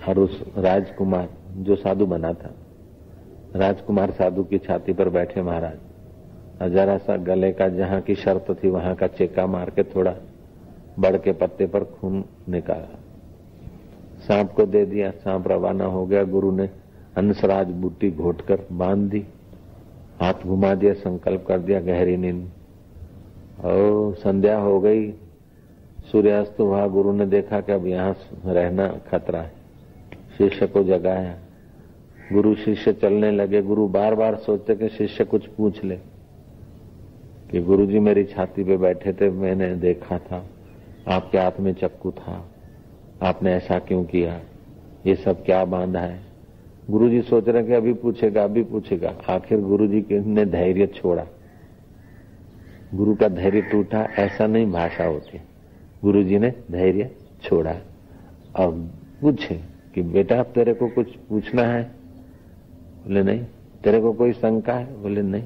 और 0.09 0.18
उस 0.18 0.42
राजकुमार, 0.59 1.29
जो 1.57 1.77
साधु 1.77 2.07
बना 2.07 2.33
था, 2.33 2.55
राजकुमार 3.57 4.11
साधु 4.11 4.44
की 4.44 4.59
छाती 4.59 4.92
पर 4.92 5.09
बैठे 5.09 5.42
महाराज, 5.42 5.79
और 6.62 6.68
जरा 6.68 6.96
सा 6.99 7.16
गले 7.16 7.53
का 7.53 7.68
जहाँ 7.68 8.01
की 8.01 8.14
शर्त 8.14 8.51
थी, 8.64 8.68
वहाँ 8.68 8.94
का 8.94 9.07
चेका 9.07 9.46
मार 9.46 9.70
के 9.70 9.83
थोड़ा 9.85 10.14
बड़ 10.99 11.16
के 11.16 11.33
पत्ते 11.33 11.66
पर 11.66 11.85
खून 11.85 12.25
निकाला। 12.49 12.99
सांप 14.20 14.52
को 14.52 14.66
दे 14.66 14.87
दिया, 14.87 15.11
सांप 15.11 15.48
रवाना 15.48 15.85
हो 15.85 16.06
गया। 16.06 16.24
गुरु 16.24 16.50
ने 16.50 16.64
हंसराज 17.18 17.66
बूटी 17.66 18.11
घोट 18.11 18.40
कर 18.40 18.66
बाँध 18.72 19.11
दी, 19.11 19.26
हाथ 20.20 20.35
घुमा 20.46 20.74
दिया, 20.74 20.92
संकल्प 20.92 21.44
कर 21.48 21.59
दिया, 21.59 21.80
गहरी 21.80 22.16
नींद। 22.16 22.50
और 23.64 24.14
संध्या 24.14 24.59
हो 24.59 24.80
गई। 24.80 25.12
सूर्यास्त 26.12 26.61
हुआ, 26.61 26.87
गुरु 26.87 27.12
ने 27.12 27.26
देखा 27.26 27.61
कि 27.61 27.72
अब 27.72 27.87
यहाँ 27.87 28.16
रहना 28.46 28.88
खतरा 28.88 29.40
है। 29.40 29.52
शिष्य 30.38 30.66
को 30.66 30.85
जगाया। 30.85 31.38
गुरु 32.33 32.54
शिष्य 32.54 32.92
चलने 32.92 33.30
लगे। 33.30 33.62
गुरु 33.62 33.88
बार 33.88 34.14
बार 34.14 34.37
सोचते 34.37 34.74
कि 34.74 34.88
शिष्य 34.88 35.24
कुछ 35.24 35.46
पूछ 35.46 35.85
ले 35.85 35.98
कि 37.50 37.61
गुरु 37.61 37.87
जी 37.87 37.98
मेरी 37.98 38.24
छाती 38.24 38.64
पे 38.64 38.76
बैठे 38.76 39.12
थे, 39.12 39.30
मैंने 39.30 39.74
देखा 39.74 40.18
था, 40.18 40.46
आपके 41.09 41.38
हाथ 41.38 41.61
में 41.61 41.74
चक्कू 41.74 42.11
था। 42.11 42.49
आपने 43.22 43.52
ऐसा 43.52 43.78
क्यों 43.78 44.04
किया? 44.04 44.40
ये 45.06 45.14
सब 45.14 45.44
क्या 45.44 45.64
बांधा 45.64 46.00
है? 46.00 46.20
गुरु 46.90 47.11
जी 47.11 47.22
सोच 47.22 47.48
रहे 47.48 47.64
कि 47.64 47.72
अभी 47.72 47.92
पूछेगा 47.92 48.44
अभी 48.44 48.62
पूछेगा। 48.62 49.14
आखिर 49.28 49.61
गुरु 49.61 49.87
जी 49.87 50.06
ने 50.11 50.44
धैर्य 50.44 50.87
छोड़ा? 50.87 51.26
गुरु 52.94 53.14
का 53.14 53.28
धैर्य 53.28 53.61
टूटा, 53.61 54.09
ऐसा 54.18 54.46
नहीं 54.46 54.72
भाषा 54.72 55.04
होती। 55.04 55.40
गुरु 56.04 56.22
जी 56.22 56.38
ने 56.38 56.52
धैर्य 56.70 57.11
छोड़ा। 57.42 57.76
और 58.56 58.90
पूछे 59.20 59.61
कि, 59.94 60.02
बेटा 60.02 60.42
तेरे 60.42 60.74
को 60.74 60.88
कुछ 60.88 61.16
पूछना 61.16 61.62
है? 61.62 61.83
बोले, 63.06 63.22
नहीं। 63.22 63.44
तेरे 63.85 64.00
को 64.00 64.12
कोई 64.12 64.33
शंका 64.33 64.74
है? 64.74 65.02
बोले, 65.02 65.22
नहीं। 65.22 65.44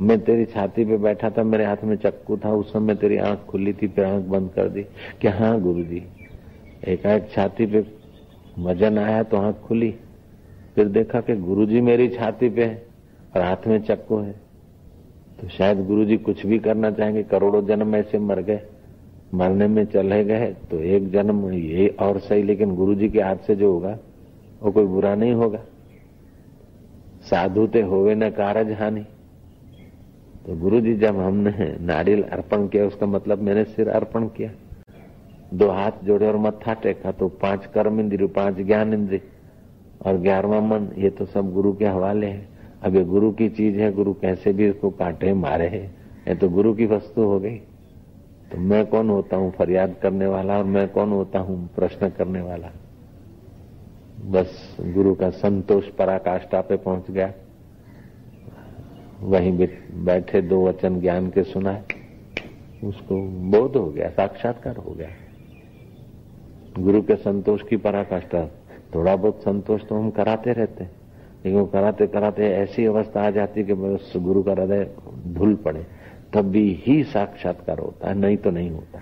मैं 0.00 0.20
तेरी 0.20 0.44
छाती 0.44 0.84
पे 0.84 0.96
बैठा 0.96 1.30
था, 1.30 1.42
मेरे 1.42 1.64
हाथ 1.64 1.76
में 1.84 1.96
चक्कू 1.96 2.36
था, 2.36 2.50
उस 2.50 2.72
समय 2.72 2.94
तेरी 2.94 3.16
आँख 3.16 3.38
खुली 3.38 3.72
थी, 3.72 3.88
फिर 3.88 4.04
आँख 4.04 4.24
बंद 4.24 4.50
कर 4.56 4.68
दी। 4.68 4.82
कि 5.20 5.28
हाँ 5.28 5.60
गुरु 5.60 5.84
जी 5.84 6.04
एकाएक 6.86 7.28
छाती 7.30 7.66
पे 7.66 7.84
वज़न 8.58 8.98
आया 8.98 9.22
तो 9.22 9.36
आँख 9.36 9.56
खुली। 9.58 9.90
फिर 10.74 10.88
देखा 10.88 11.20
कि 11.20 11.36
गुरु 11.36 11.66
जी 11.66 11.80
मेरी 11.80 12.08
छाती 12.08 12.48
पे 12.48 12.64
है 12.64 12.86
और 13.36 13.42
हाथ 13.42 13.66
में 13.66 13.80
चक्कू 13.82 14.18
है। 14.18 14.32
तो 15.40 15.48
शायद 15.48 15.84
गुरु 15.86 16.04
जी 16.04 16.16
कुछ 16.18 16.44
भी 16.46 16.58
करना 16.58 16.90
चाहेंगे, 16.90 17.22
करोड़ों 17.22 17.64
जन्म 17.66 17.94
ऐसे 17.96 18.18
मर 18.18 18.40
गए। 18.40 18.60
मरने 19.34 19.66
में 19.68 19.84
चले 19.84 20.22
गए 20.24 20.46
तो 20.70 20.78
एक 20.78 21.10
जन्म 21.10 21.50
ये 21.50 21.88
और 22.00 22.18
सही, 22.18 22.42
लेकिन 22.42 22.74
गुरु 22.74 22.94
जी 22.94 23.08
के 23.08 23.20
हाथ 23.20 23.36
से 23.36 23.56
जो 23.56 23.72
होगा, 23.72 23.98
वो 24.62 24.70
कोई 24.72 24.84
बुरा 24.86 25.14
नहीं 25.14 25.32
होगा। 25.32 25.60
साधु 27.22 27.66
ते 27.66 27.80
होवे 27.82 28.14
न 28.14 28.30
कारज 28.30 28.70
हानि। 28.72 29.04
तो 30.46 30.56
गुरु 30.56 30.80
जी 30.80 30.94
जब 30.96 31.18
हमने 31.18 31.74
नारियल 31.80 32.22
अर्पण 32.22 32.66
किया, 32.68 32.86
उसका 32.86 33.06
मतलब 33.06 33.42
मैंने 33.42 33.64
सिर 33.66 33.88
अर्पण 33.88 34.26
किया। 34.28 34.50
दो 35.54 35.70
हाथ 35.70 36.04
जोड़े 36.04 36.26
और 36.26 36.36
मत्था 36.36 36.72
टेका 36.74 37.10
तो 37.12 37.28
पाँच 37.28 37.66
कर्म 37.66 38.00
इंद्रिय 38.00 38.28
पाँच 38.28 38.56
ज्ञान 38.56 38.92
इंद्रिय 38.94 39.20
और 40.06 40.16
ग्यारहवा 40.16 40.60
मन, 40.60 40.88
ये 40.98 41.10
तो 41.10 41.26
सब 41.26 41.52
गुरु 41.52 41.72
के 41.72 41.86
हवाले 41.86 42.26
है। 42.26 42.48
अब 42.82 42.96
ये 42.96 43.04
गुरु 43.04 43.30
की 43.32 43.48
चीज़ 43.48 43.76
है, 43.76 43.92
गुरु 43.92 44.12
कैसे 44.12 44.52
भी 44.52 44.68
इसको 44.68 44.90
काटे 44.90 45.32
मारे 45.34 45.66
है। 45.68 45.84
ये 46.28 46.34
तो 46.34 46.48
गुरु 46.48 46.74
की 46.74 46.86
वस्तु 46.86 47.22
हो 47.22 47.38
गई। 47.40 47.56
तो 48.52 48.58
मैं 48.58 48.84
कौन 48.86 49.10
होता 49.10 49.36
हूँ 49.36 49.50
फरियाद 49.50 49.94
करने 50.02 50.26
वाला 50.26 50.58
और 50.58 50.64
मैं 50.64 50.88
कौन 50.88 51.12
होता 51.12 51.38
हूँ 51.38 51.68
प्रश्न 51.76 52.08
करने 52.08 52.40
वाला? 52.40 52.70
बस 54.26 54.76
गुरु 54.80 55.14
का 55.14 55.30
संतोष 55.30 55.88
पराकाष्ठा 55.88 56.60
पे 56.60 56.76
पहुँच 56.76 57.10
गया। 57.10 57.32
वहीं 59.20 59.68
बैठे 60.04 60.40
दो 60.42 60.66
वचन 60.68 61.00
ज्ञान 61.00 61.30
के 61.30 61.42
सुनाए 61.42 61.84
उसको 62.84 63.20
बोध 63.50 63.76
हो 63.76 63.90
गया, 63.90 64.08
साक्षात्कार 64.08 64.76
हो 64.76 64.94
गया। 64.94 65.08
गुरु 66.78 67.02
के 67.02 67.16
संतोष 67.16 67.62
की 67.62 67.76
पराकाष्ठा। 67.76 68.46
थोड़ा 68.94 69.16
बहुत 69.16 69.42
संतोष 69.42 69.84
तो 69.86 69.94
हम 69.94 70.10
कराते 70.10 70.52
रहते 70.52 70.84
हैं। 70.84 70.90
लेकिन 71.44 71.60
वो 71.60 71.66
कराते 71.66 72.06
कराते 72.06 72.48
ऐसी 72.48 72.84
अवस्था 72.84 73.26
आ 73.26 73.30
जाती 73.30 73.64
कि 73.64 73.74
बस 73.74 74.12
गुरु 74.16 74.42
का 74.42 74.52
हृदय 74.52 74.90
धुल 75.26 75.54
पड़े। 75.54 75.86
तब 76.32 76.42
भी 76.42 76.82
ही 76.86 77.04
साक्षात्कार 77.04 77.78
होता 77.78 78.08
है, 78.08 78.14
नहीं 78.14 78.36
तो 78.36 78.50
नहीं 78.50 78.70
होता। 78.70 79.00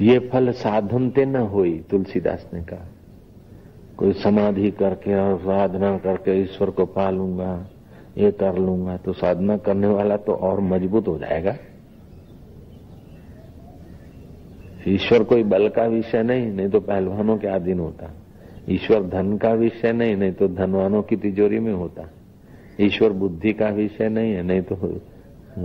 ये 0.00 0.18
फल 0.18 0.50
साधनते 0.52 1.24
न 1.24 1.36
हुई, 1.36 1.78
तुलसीदास 1.90 2.50
ने 2.54 2.62
कहा। 2.62 2.88
कोई 3.96 4.12
समाधि 4.12 4.70
करके 4.70 5.14
और 5.14 5.38
साधना 5.38 5.98
करके 5.98 6.40
ईश्वर 6.42 6.70
को 6.70 6.86
पा 6.86 7.10
लूँगा, 7.10 7.66
ये 8.18 8.30
कर 8.32 8.58
लूँगा 8.58 8.96
तो 8.96 9.12
साधना 9.12 9.56
करने 9.56 9.86
वाला 9.86 10.16
तो 10.16 10.32
और 10.32 10.60
मज़बूत 10.60 11.08
हो 11.08 11.18
जाएगा। 11.18 11.56
ईश्वर 14.88 15.22
कोई 15.22 15.42
बल 15.42 15.68
का 15.68 15.84
विषय 15.84 16.22
नहीं 16.22 16.46
नहीं 16.46 16.68
तो 16.68 16.80
पहलवानों 16.80 17.36
के 17.38 17.48
अधीन 17.48 17.78
होता। 17.78 18.10
ईश्वर 18.68 19.02
धन 19.02 19.36
का 19.36 19.52
विषय 19.52 19.92
नहीं 19.92 20.16
नहीं 20.16 20.32
तो 20.32 20.48
धनवानों 20.48 21.02
की 21.02 21.16
तिजोरी 21.16 21.58
में 21.58 21.72
होता। 21.72 22.08
ईश्वर 22.80 23.12
बुद्धि 23.12 23.52
का 23.52 23.68
विषय 23.68 24.08
नहीं 24.08 24.32
है, 24.32 24.42
नहीं 24.42 24.62
तो 24.62 24.76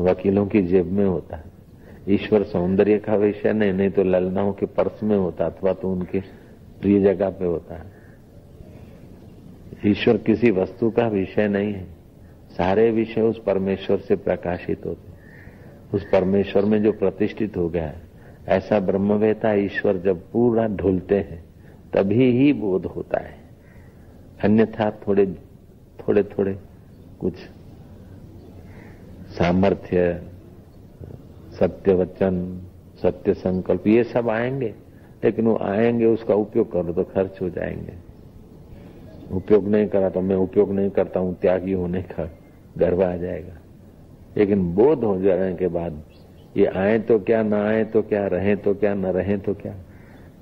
वकीलों 0.03 0.45
की 0.47 0.61
जेब 0.61 0.91
में 0.91 1.05
होता। 1.05 1.41
ईश्वर 2.09 2.43
सौंदर्य 2.43 2.97
का 2.97 3.15
विषय 3.15 3.53
नहीं 3.53 3.73
नहीं 3.73 3.89
तो 3.89 4.03
ललनाओं 4.03 4.51
के 4.53 4.65
पर्स 4.65 5.03
में 5.03 5.17
होता, 5.17 5.45
अथवा 5.45 5.73
तो 5.73 5.91
उनके 5.91 6.19
प्रिय 6.81 6.99
जगह 7.01 7.29
पे 7.29 7.45
होता। 7.45 7.75
है 7.75 7.93
ईश्वर 9.85 10.17
किसी 10.17 10.51
वस्तु 10.51 10.89
का 10.89 11.07
विषय 11.07 11.47
नहीं 11.47 11.73
है। 11.73 11.83
सारे 12.51 12.89
विषय 12.91 13.21
उस 13.21 13.41
परमेश्वर 13.43 13.97
से 13.97 14.15
प्रकाशित 14.15 14.85
होते। 14.85 15.13
उस 15.93 16.05
परमेश्वर 16.11 16.65
में 16.65 16.81
जो 16.83 16.91
प्रतिष्ठित 16.91 17.57
हो 17.57 17.69
गया 17.69 17.87
है 17.87 18.04
ऐसा 18.47 18.79
ब्रह्मवेता 18.79 19.53
ईश्वर 19.53 19.97
जब 19.97 20.31
पूरा 20.31 20.67
ढूलते 20.67 21.15
हैं, 21.15 21.43
तभी 21.93 22.31
ही 22.31 22.53
बोध 22.53 22.85
होता 22.85 23.19
है। 23.19 23.35
अन्यथा 24.43 24.89
थोड़े 25.07 25.25
थोड़े 25.99 26.23
थोड़े 26.23 26.57
कुछ 27.19 27.33
सामर्थ्य, 29.29 30.21
सत्य 31.59 31.93
वचन, 31.93 32.61
सत्य 33.01 33.33
संकल्प, 33.33 33.87
ये 33.87 34.03
सब 34.03 34.29
आएँगे, 34.29 34.73
लेकिन 35.23 35.45
वो 35.45 35.57
आएँगे, 35.61 36.05
उसका 36.05 36.33
उपयोग 36.33 36.71
करो 36.71 36.93
तो 36.93 37.03
खर्च 37.03 37.41
हो 37.41 37.49
जाएँगे। 37.49 37.93
उपयोग 39.31 39.67
नहीं 39.67 39.87
करा 39.87 40.09
तो 40.09 40.21
मैं 40.21 40.35
उपयोग 40.35 40.71
नहीं 40.71 40.89
करता 40.89 41.19
हूँ, 41.19 41.35
त्यागी 41.35 41.71
होने 41.71 42.01
का 42.01 42.29
गर्व 42.77 43.03
आ 43.03 43.15
जाएगा। 43.15 43.57
लेकिन 44.37 44.73
बोध 44.75 45.03
हो 45.03 45.19
जाने 45.21 45.55
के 45.55 45.67
बाद 45.67 46.01
ये 46.57 46.65
आए 46.65 46.99
तो 46.99 47.19
क्या, 47.19 47.43
ना 47.43 47.67
आए 47.67 47.83
तो 47.83 48.01
क्या, 48.01 48.27
रहे 48.27 48.55
तो 48.55 48.73
क्या, 48.73 48.93
न 48.93 49.05
रहे 49.05 49.37
तो 49.37 49.53
क्या। 49.53 49.75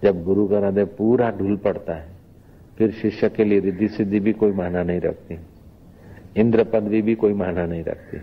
जब 0.04 0.24
गुरु 0.24 0.48
का 0.48 0.60
हृदय 0.60 0.86
पूरा 0.86 1.32
ढूल 1.32 1.58
पड़ता 1.58 1.94
है, 1.94 2.08
फिर 2.78 2.92
शिष्य 2.92 3.30
के 3.30 3.44
लिए 3.44 3.60
रिद्धि 3.60 3.88
सिद्धि 3.88 4.20
भी 4.20 4.34
कोई 4.34 4.52
माना 4.52 4.84
नहीं 4.84 5.02
रखती। 5.02 5.40
इंद्र 6.38 6.64
पदवी 6.64 7.02
भी 7.02 7.16
कोई 7.16 7.34
माना 7.34 7.66
नहीं 7.66 7.84
रखती। 7.84 8.18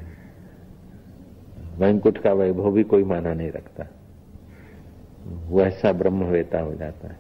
वैंकुट 1.79 2.19
का 2.19 2.33
वैभव 2.33 2.73
भी 2.73 2.83
कोई 2.83 3.05
माना 3.05 3.35
नहीं 3.35 3.51
रखता। 3.51 3.87
वैसा 5.49 5.93
ब्रह्मवेता 5.93 6.61
हो 6.61 6.75
जाता 6.75 7.09
है। 7.09 7.17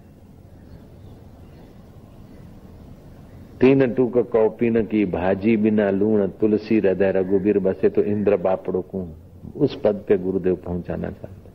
तीन 3.61 3.94
टूक 3.94 4.18
कौपिन 4.18 4.85
की 4.87 5.04
भाजी 5.04 5.56
बिना 5.56 5.90
लूण, 5.90 6.26
तुलसी, 6.28 6.78
हृदय 6.78 7.12
रघुबीर 7.12 7.59
बसे 7.59 7.88
तो 7.88 8.02
इंद्र 8.02 8.37
बापड़ो 8.37 8.83
को। 8.83 9.16
उस 9.57 9.81
पद 9.81 10.05
पे 10.09 10.19
गुरुदेव 10.19 10.57
पहुंचाना 10.57 11.11
चाहते 11.11 11.49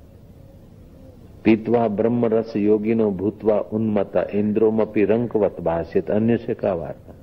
पीतवा 1.43 1.87
ब्रह्म 1.87 2.25
रस 2.25 2.53
योगिनो 2.55 3.11
भूतवा 3.11 3.59
उन्मता 3.59 4.21
इंद्रोमपी 4.33 5.05
रंकवत 5.05 5.55
भाषित 5.61 6.11
अन्य 6.11 6.37
से 6.37 6.53
का 6.53 6.73
वार्ता? 6.73 7.13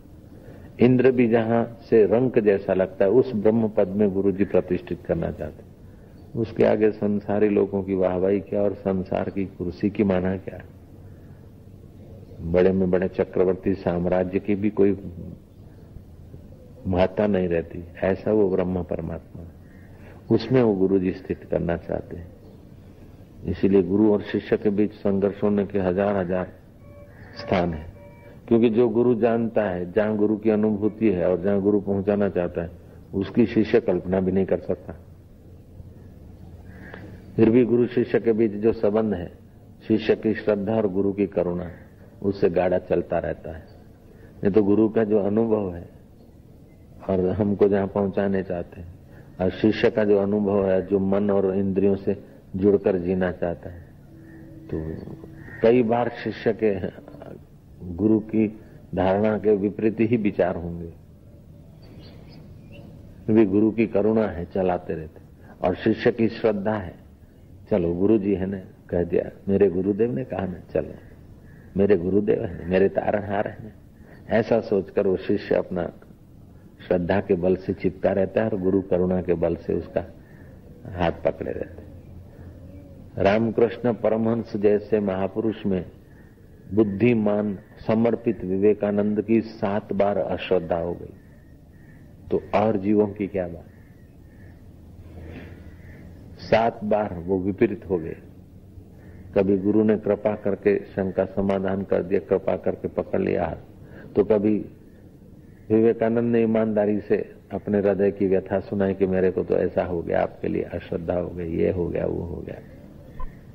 इंद्र 0.80 1.10
भी 1.10 1.28
जहाँ 1.28 1.78
से 1.90 2.04
रंक 2.06 2.38
जैसा 2.38 2.74
लगता 2.74 3.04
है, 3.04 3.10
उस 3.10 3.32
ब्रह्म 3.34 3.68
पद 3.68 3.88
में 3.88 4.12
गुरु 4.14 4.32
जी 4.32 4.44
प्रतिष्ठित 4.44 4.98
करना 5.06 5.30
चाहते 5.30 5.72
उसके 6.40 6.64
आगे 6.64 6.90
संसारी 6.90 7.48
लोगों 7.48 7.82
की 7.82 7.94
वाहवाही 7.94 8.40
क्या 8.40 8.62
और 8.62 8.74
संसार 8.74 9.30
की 9.30 9.44
कुर्सी 9.44 9.90
की 9.90 10.04
माना 10.04 10.36
क्या? 10.36 10.60
बड़े 12.40 12.72
में 12.72 12.90
बड़े 12.90 13.08
चक्रवर्ती 13.08 13.74
साम्राज्य 13.74 14.38
की 14.38 14.54
भी 14.54 14.70
कोई 14.70 14.98
महत्ता 16.86 17.26
नहीं 17.26 17.48
रहती। 17.48 17.84
ऐसा 18.02 18.32
वो 18.32 18.48
ब्रह्म 18.50 18.82
परमात्मा 18.82 19.42
उसमें 20.30 20.62
वो 20.62 20.74
गुरु 20.74 20.98
जी 20.98 21.12
स्थित 21.12 21.44
करना 21.50 21.76
चाहते 21.76 22.16
हैं। 22.16 22.30
इसीलिए 23.44 23.82
गुरु 23.82 24.12
और 24.12 24.22
शिष्य 24.22 24.56
के 24.56 24.70
बीच 24.70 24.92
संघर्ष 24.92 25.42
होने 25.42 25.64
के 25.66 25.78
हज़ार 25.78 26.16
हज़ार 26.16 26.52
स्थान 27.36 27.74
है। 27.74 27.86
क्योंकि 28.48 28.70
जो 28.70 28.88
गुरु 28.88 29.14
जानता 29.14 29.62
है, 29.62 29.90
जहाँ 29.92 30.16
गुरु 30.16 30.36
की 30.36 30.50
अनुभूति 30.50 31.08
है 31.08 31.30
और 31.30 31.42
जहाँ 31.42 31.60
गुरु 31.60 31.80
पहुंचाना 31.80 32.28
चाहता 32.28 32.62
है, 32.62 32.70
उसकी 33.14 33.46
शिष्य 33.46 33.80
कल्पना 33.80 34.20
भी 34.20 34.32
नहीं 34.32 34.46
कर 34.46 34.58
सकता। 34.58 34.92
फिर 37.36 37.50
भी 37.50 37.64
गुरु 37.64 37.86
शिष्य 37.86 38.20
के 38.20 38.32
बीच 38.32 38.52
जो 38.52 38.72
संबंध 38.72 39.14
है, 39.14 39.30
शिष्य 39.88 40.16
की 40.16 40.34
श्रद्धा 40.34 40.72
और 40.72 40.88
गुरु 40.88 41.12
की 41.12 41.26
करुणा, 41.26 41.70
उससे 42.22 42.50
गाड़ा 42.50 42.78
चलता 42.78 43.18
रहता 43.18 43.56
है। 43.56 43.64
नहीं 44.42 44.52
तो 44.52 44.62
गुरु 44.62 44.88
का 44.88 45.04
जो 45.04 45.18
अनुभव 45.18 45.74
है, 45.74 45.88
और 47.10 47.26
हमको 47.30 47.68
जहाँ 47.68 47.86
पहुँचाने 47.86 48.42
चाहते 48.42 48.80
हैं 48.80 48.91
शिष्य 49.48 49.90
का 49.90 50.04
जो 50.04 50.18
अनुभव 50.18 50.70
है, 50.70 50.86
जो 50.86 50.98
मन 50.98 51.30
और 51.30 51.56
इंद्रियों 51.56 51.96
से 51.96 52.24
जुड़कर 52.56 52.98
जीना 52.98 53.32
चाहता 53.32 53.70
है। 53.70 53.80
तो 54.74 54.94
कई 55.62 55.82
बार 55.82 56.08
शिष्य 56.08 56.52
के 56.64 56.74
गुरु 57.94 58.20
की 58.20 58.60
धारणा 58.94 59.38
के 59.38 59.56
विपरीत 59.56 59.96
ही 60.00 60.16
विचार 60.16 60.56
होंगे। 60.56 60.92
भी 63.30 63.44
गुरु 63.44 63.70
की 63.70 63.86
करुणा 63.86 64.26
है, 64.26 64.44
चलाते 64.44 64.94
रहते 64.94 65.20
और 65.66 65.74
शिष्य 65.74 66.12
की 66.12 66.28
श्रद्धा 66.28 66.74
है। 66.74 66.94
चलो 67.70 67.94
गुरु 67.94 68.18
जी 68.18 68.34
है 68.34 68.46
ना, 68.46 68.60
कह 68.88 69.02
दिया, 69.02 69.30
मेरे 69.48 69.70
गुरुदेव 69.70 70.12
ने 70.12 70.24
कहा 70.24 70.46
ना, 70.46 70.58
चलो। 70.72 70.94
मेरे 71.76 71.96
गुरुदेव 71.96 72.44
है, 72.44 72.68
मेरे 72.68 72.88
तारणहार 72.88 73.48
है। 73.48 73.72
ऐसा 74.30 74.60
सोचकर 74.60 75.06
वो 75.06 75.16
शिष्य 75.16 75.54
अपना 75.54 75.92
श्रद्धा 76.88 77.20
के 77.20 77.34
बल 77.34 77.56
से 77.56 77.72
चिपका 77.72 78.12
रहता 78.12 78.42
है 78.42 78.48
और 78.48 78.60
गुरु 78.60 78.80
करुणा 78.82 79.20
के 79.22 79.34
बल 79.34 79.56
से 79.56 79.74
उसका 79.74 80.04
हाथ 80.92 81.12
पकड़े 81.24 81.52
रहते 81.52 83.22
रामकृष्ण 83.22 83.92
परमहंस 83.94 84.56
जैसे 84.56 85.00
महापुरुष 85.00 85.66
में 85.66 85.84
बुद्धिमान, 86.74 87.58
समर्पित 87.86 88.44
विवेकानंद 88.44 89.22
की 89.22 89.40
सात 89.40 89.92
बार 89.92 90.18
अश्रद्धा 90.18 90.76
हो 90.76 90.92
गई। 90.94 91.14
तो 92.30 92.42
और 92.54 92.76
जीवों 92.76 93.06
की 93.08 93.26
क्या 93.26 93.46
बात? 93.48 93.66
सात 96.40 96.84
बार 96.84 97.14
वो 97.18 97.38
विपरीत 97.38 97.88
हो 97.90 97.98
गए। 97.98 98.16
कभी 99.34 99.58
गुरु 99.58 99.82
ने 99.84 99.96
कृपा 99.96 100.34
करके 100.36 100.78
शंका 100.86 101.24
समाधान 101.24 101.82
कर 101.82 102.02
दिया, 102.02 102.20
कृपा 102.20 102.56
करके 102.56 102.88
पकड़ 102.88 103.20
लिया 103.20 103.46
तो 104.16 104.24
कभी 104.24 104.58
विवेकानंद 105.76 106.32
ने 106.32 106.42
ईमानदारी 106.42 107.00
से 107.00 107.34
अपने 107.52 107.78
हृदय 107.78 108.10
की 108.10 108.26
व्यथा 108.26 108.60
सुनाई 108.60 108.94
कि 108.94 109.06
मेरे 109.06 109.30
को 109.30 109.44
तो 109.44 109.54
ऐसा 109.54 109.84
हो 109.84 110.02
गया, 110.02 110.22
आपके 110.22 110.48
लिए 110.48 110.62
अश्रद्धा 110.62 111.14
हो 111.14 111.28
गई, 111.28 111.56
ये 111.56 111.70
हो 111.70 111.88
गया, 111.88 112.06
वो 112.06 112.22
हो 112.22 112.36
गया। 112.36 112.56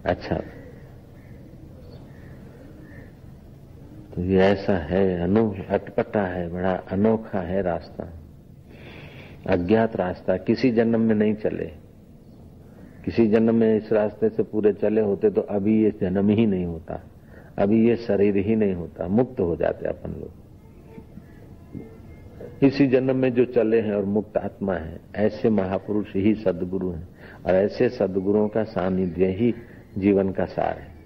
अच्छा। 0.06 0.36
तो 4.16 4.22
ये 4.22 4.40
ऐसा 4.40 4.78
है, 4.78 5.22
अनु 5.22 5.54
अटपटा 5.70 6.22
है, 6.22 6.50
बड़ा 6.50 6.74
अनोखा 6.74 7.40
है 7.40 7.62
रास्ता। 7.62 8.14
अज्ञात 9.48 9.96
रास्ता, 9.96 10.38
किसी 10.38 10.72
जन्म 10.72 11.00
में 11.00 11.16
नहीं 11.16 11.36
चले। 11.36 11.66
किसी 13.06 13.28
जन्म 13.28 13.56
में 13.56 13.78
इस 13.78 13.92
रास्ते 13.94 14.30
से 14.30 14.44
पूरे 14.44 14.74
चले 14.74 15.02
होते 15.02 15.30
तो 15.30 15.42
अभी 15.42 15.84
ये 15.84 15.92
जन्म 16.02 16.30
ही 16.30 16.46
नहीं 16.46 16.66
होता। 16.66 17.04
अभी 17.58 17.90
ये 17.90 17.96
शरीर 17.96 18.38
ही 18.38 18.56
नहीं 18.56 18.74
होता, 18.74 19.08
मुक्त 19.08 19.40
हो 19.40 19.56
जाते 19.56 19.88
अपन 19.88 20.10
लोग। 20.10 20.47
इसी 22.64 22.88
जन्म 22.88 23.16
में 23.16 23.34
जो 23.34 23.46
चले 23.46 23.82
हैं 23.82 23.94
और 23.94 24.06
मुक्त 24.06 24.38
आत्मा 24.38 24.74
है, 24.74 25.00
ऐसे 25.16 25.50
महापुरुष 25.50 26.16
ही 26.16 26.34
सदगुरु 26.36 26.92
हैं 26.92 27.08
और 27.46 27.56
ऐसे 27.56 27.90
सदगुरुओं 27.90 28.48
का 28.48 28.64
सानिध्य 28.64 29.26
ही 29.26 29.54
जीवन 29.98 30.32
का 30.32 30.46
सार 30.46 30.78
है। 30.78 30.97